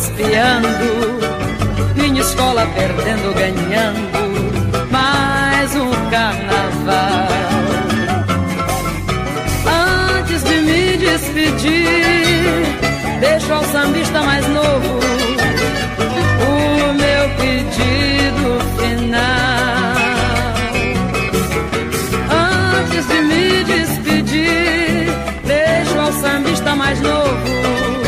espiando, 0.00 1.20
minha 1.94 2.22
escola 2.22 2.66
perdendo, 2.74 3.34
ganhando, 3.34 4.90
mais 4.90 5.76
um 5.76 5.90
carnaval. 6.10 7.28
Antes 10.18 10.42
de 10.42 10.60
me 10.60 10.96
despedir, 10.96 12.64
deixo 13.20 13.52
ao 13.52 13.64
sambista 13.64 14.22
mais 14.22 14.46
novo 14.48 15.00
o 16.48 16.92
meu 16.94 17.28
pedido 17.36 18.58
final. 18.78 19.20
Antes 22.80 23.06
de 23.06 23.20
me 23.22 23.64
despedir, 23.64 25.12
deixo 25.44 25.98
ao 25.98 26.12
sambista 26.12 26.74
mais 26.74 26.98
novo 27.00 27.99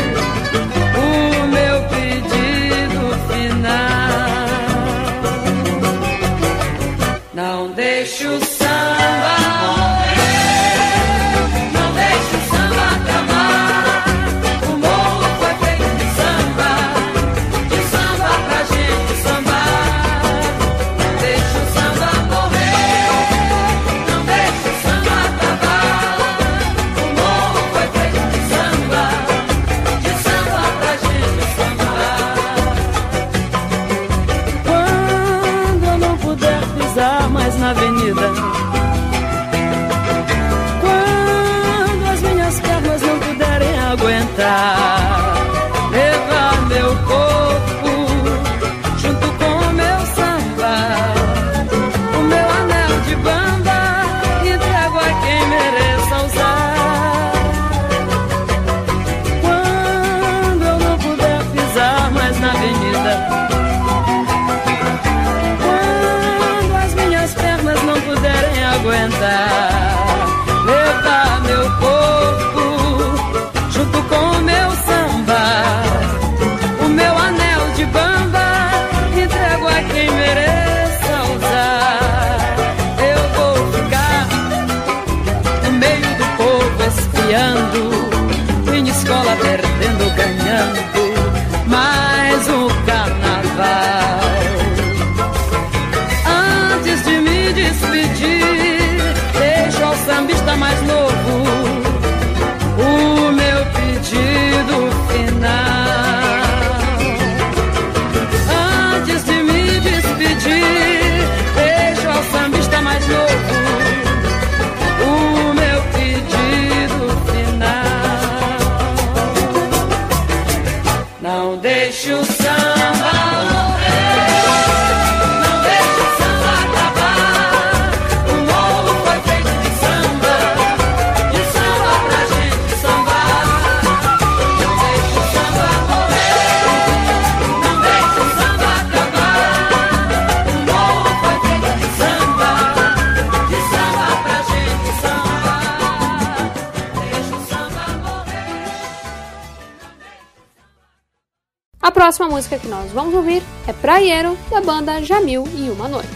música 152.33 152.57
que 152.57 152.67
nós 152.67 152.91
vamos 152.91 153.13
ouvir 153.13 153.43
é 153.67 153.73
Praieiro, 153.73 154.35
da 154.49 154.59
banda 154.59 155.03
Jamil 155.03 155.43
e 155.55 155.69
Uma 155.69 155.87
Noite. 155.87 156.09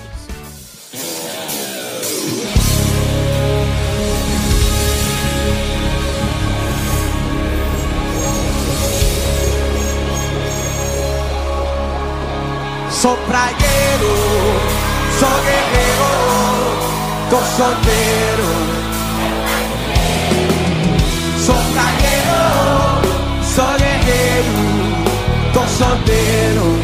Sou 12.89 13.15
praieiro, 13.27 14.15
sou 15.19 15.29
guerreiro, 15.43 16.09
tô 17.29 17.37
solteiro. 17.37 18.56
Solteiro. 25.77 26.79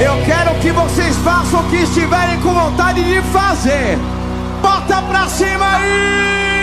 Eu 0.00 0.16
quero 0.24 0.54
que 0.60 0.72
vocês 0.72 1.14
façam 1.18 1.60
o 1.60 1.68
que 1.68 1.76
estiverem 1.76 2.40
com 2.40 2.54
vontade 2.54 3.02
de 3.04 3.20
fazer. 3.28 3.98
Bota 4.62 5.02
pra 5.02 5.28
cima 5.28 5.76
aí! 5.76 6.59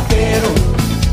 Solteiro, 0.00 0.54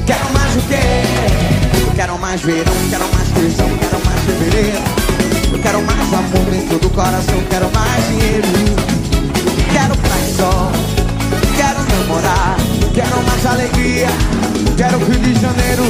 quero 0.05 0.33
mais 0.33 0.55
o 0.55 0.61
quê? 0.61 1.81
Eu 1.81 1.91
quero 1.95 2.17
mais 2.19 2.41
verão, 2.41 2.73
quero 2.89 3.03
mais 3.13 3.29
tesão, 3.29 3.69
quero 3.79 4.05
mais 4.05 4.19
fevereiro. 4.21 4.83
Eu 5.51 5.59
quero 5.59 5.81
mais 5.83 6.13
amor 6.13 6.51
dentro 6.51 6.79
do 6.79 6.89
coração, 6.91 7.43
quero 7.49 7.69
mais 7.73 8.07
dinheiro. 8.07 8.47
Quero 9.71 9.95
sol, 10.35 10.71
quero 11.55 11.79
namorar, 11.83 12.57
quero 12.93 13.23
mais 13.23 13.45
alegria, 13.45 14.07
quero 14.77 14.97
Rio 14.99 15.19
de 15.19 15.39
Janeiro. 15.39 15.83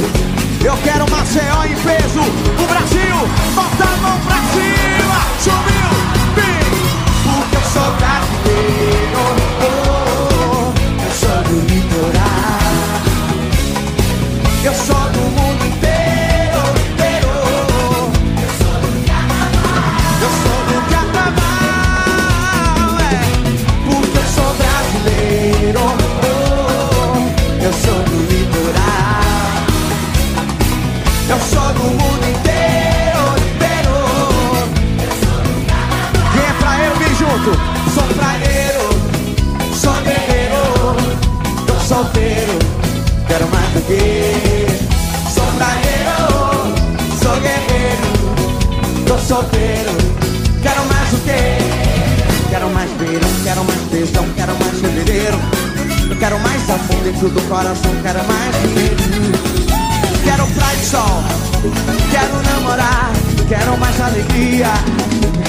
Eu 0.64 0.76
quero 0.84 1.10
Maceió 1.12 1.64
em 1.66 1.76
peso, 1.76 2.22
o 2.22 2.68
Brasil, 2.68 3.16
bota 3.54 3.84
a 3.84 3.98
mão 3.98 4.20
pra 4.22 4.38
cima, 4.54 5.20
subiu, 5.40 5.92
bem, 6.36 6.64
porque 7.24 7.56
eu 7.56 7.62
sou 7.62 7.92
brasileiro, 7.98 9.24
oh, 9.62 10.74
oh, 10.74 11.04
eu 11.04 11.12
sou 11.12 11.44
do 11.44 11.74
litoral. 11.74 12.47
Eu 14.64 14.74
sou 14.74 14.96
do 15.12 15.20
mundo 15.20 15.66
inteiro, 15.66 16.62
inteiro. 16.92 17.32
Eu 18.42 18.50
sou 18.60 18.76
do 18.82 18.90
carnaval. 19.06 19.96
Eu 20.22 20.32
sou 20.44 20.60
do 20.68 20.78
carnaval, 20.92 21.40
é. 23.00 23.12
Porque 23.86 24.18
eu 24.18 24.28
sou 24.36 24.50
brasileiro. 24.56 25.86
eu 27.68 27.74
sou 27.74 28.00
do 28.04 28.18
litoral. 28.32 29.24
Eu 31.30 31.40
sou 31.40 31.68
do 31.74 31.84
mundo 31.84 32.26
inteiro, 32.30 33.24
inteiro. 33.54 33.96
Eu 35.04 35.12
sou 35.22 35.38
do 35.44 35.52
carnaval. 35.68 36.28
Quem 36.34 36.44
é 36.44 36.54
praeiro, 36.60 36.96
vem 36.96 37.14
junto. 37.16 37.52
Sou 37.94 38.08
praeiro, 38.16 38.86
sou 39.74 39.94
guerreiro, 40.04 40.64
tô 41.66 41.74
solteiro. 41.80 42.56
Quero 43.28 43.48
mais 43.50 43.70
do 43.74 43.82
que 43.82 44.47
solteiro, 49.28 49.92
quero 50.64 50.86
mais 50.86 51.10
do 51.10 51.18
que 51.18 52.48
Quero 52.50 52.70
mais 52.70 52.90
verão, 52.92 53.30
quero 53.44 53.64
mais 53.66 53.82
tesão, 53.92 54.26
quero 54.38 54.54
mais 54.58 54.80
fevereiro. 54.80 55.38
Quero 56.18 56.40
mais 56.40 56.70
amor 56.70 57.04
dentro 57.04 57.30
do 57.30 57.42
coração, 57.50 57.92
quero 58.02 58.20
mais 58.26 58.56
dinheiro. 58.62 58.96
Quero 60.24 60.48
praia 60.48 60.78
e 60.78 60.86
sol, 60.86 61.24
quero 62.12 62.42
namorar 62.44 63.12
Quero 63.50 63.78
mais 63.78 64.00
alegria. 64.00 64.68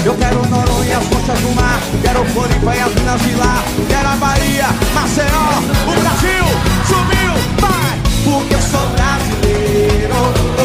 Eu 0.05 0.15
quero 0.15 0.45
Noronha, 0.47 0.97
as 0.97 1.05
conchas 1.05 1.39
do 1.39 1.55
mar 1.55 1.79
Quero 2.01 2.23
Floripa 2.25 2.75
e 2.75 2.79
as 2.79 2.93
minas 2.93 3.21
de 3.21 3.35
lá. 3.35 3.63
Quero 3.87 4.07
a 4.07 4.15
Bahia, 4.15 4.67
Maceió, 4.93 5.49
o 5.87 5.99
Brasil 6.01 6.45
Subiu, 6.85 7.33
vai! 7.59 7.99
Porque 8.23 8.55
eu 8.55 8.61
sou 8.61 8.87
brasileiro 8.89 10.58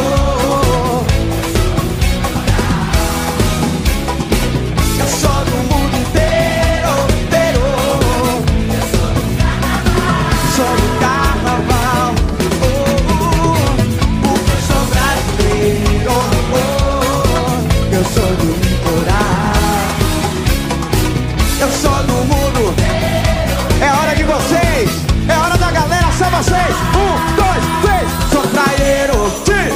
vocês 26.45 26.77
Um, 26.95 27.15
dois, 27.37 27.65
três. 27.83 28.09
Sou 28.31 28.43
praieiro 28.43 29.19
Sim. 29.47 29.69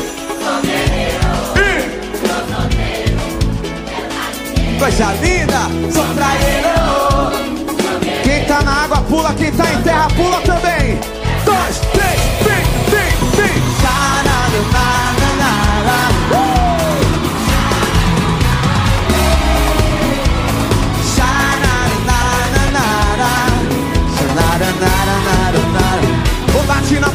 Coisa 4.79 5.13
linda 5.23 5.63
Sou 5.93 6.05
praieiro 6.15 6.79
Quem 8.23 8.45
tá 8.45 8.63
na 8.63 8.85
água 8.85 8.99
pula. 9.09 9.35
Quem 9.35 9.51
tá 9.53 9.73
em 9.73 9.83
terra 9.83 10.09
pula 10.17 10.41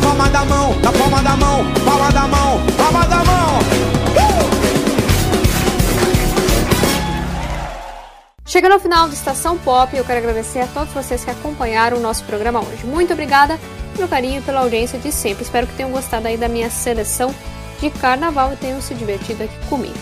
palma 0.04 0.30
da 0.30 0.46
mão, 0.46 0.76
na 0.82 0.92
palma 0.92 1.24
da 1.24 1.38
mão, 1.38 1.66
palma 1.86 2.12
da 2.12 2.28
mão, 2.28 2.62
palma 2.78 3.08
da 3.08 3.24
mão. 3.24 3.60
Chegando 8.46 8.74
ao 8.74 8.80
final 8.80 9.08
do 9.08 9.14
Estação 9.14 9.58
Pop, 9.58 9.96
eu 9.96 10.04
quero 10.04 10.20
agradecer 10.20 10.60
a 10.60 10.68
todos 10.68 10.94
vocês 10.94 11.24
que 11.24 11.32
acompanharam 11.32 11.98
o 11.98 12.00
nosso 12.00 12.24
programa 12.26 12.60
hoje. 12.60 12.86
Muito 12.86 13.14
obrigada 13.14 13.58
pelo 13.96 14.08
carinho 14.08 14.40
e 14.40 14.44
pela 14.44 14.60
audiência 14.60 15.00
de 15.00 15.12
sempre. 15.12 15.44
Espero 15.44 15.66
que 15.66 15.74
tenham 15.74 15.92
gostado 15.92 16.28
aí 16.28 16.38
da 16.38 16.48
minha 16.48 16.70
seleção 16.70 17.34
de 17.80 17.90
carnaval 17.90 18.54
e 18.54 18.58
tenham 18.58 18.82
se 18.82 18.94
divertido 18.94 19.44
aqui 19.44 19.68
comigo. 19.70 19.98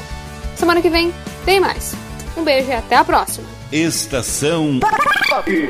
Semana 0.55 0.81
que 0.81 0.89
vem 0.89 1.13
tem 1.45 1.59
mais. 1.59 1.95
Um 2.35 2.43
beijo 2.43 2.69
e 2.69 2.73
até 2.73 2.95
a 2.95 3.05
próxima. 3.05 3.47
Estação 3.71 4.79
Pop. 5.29 5.69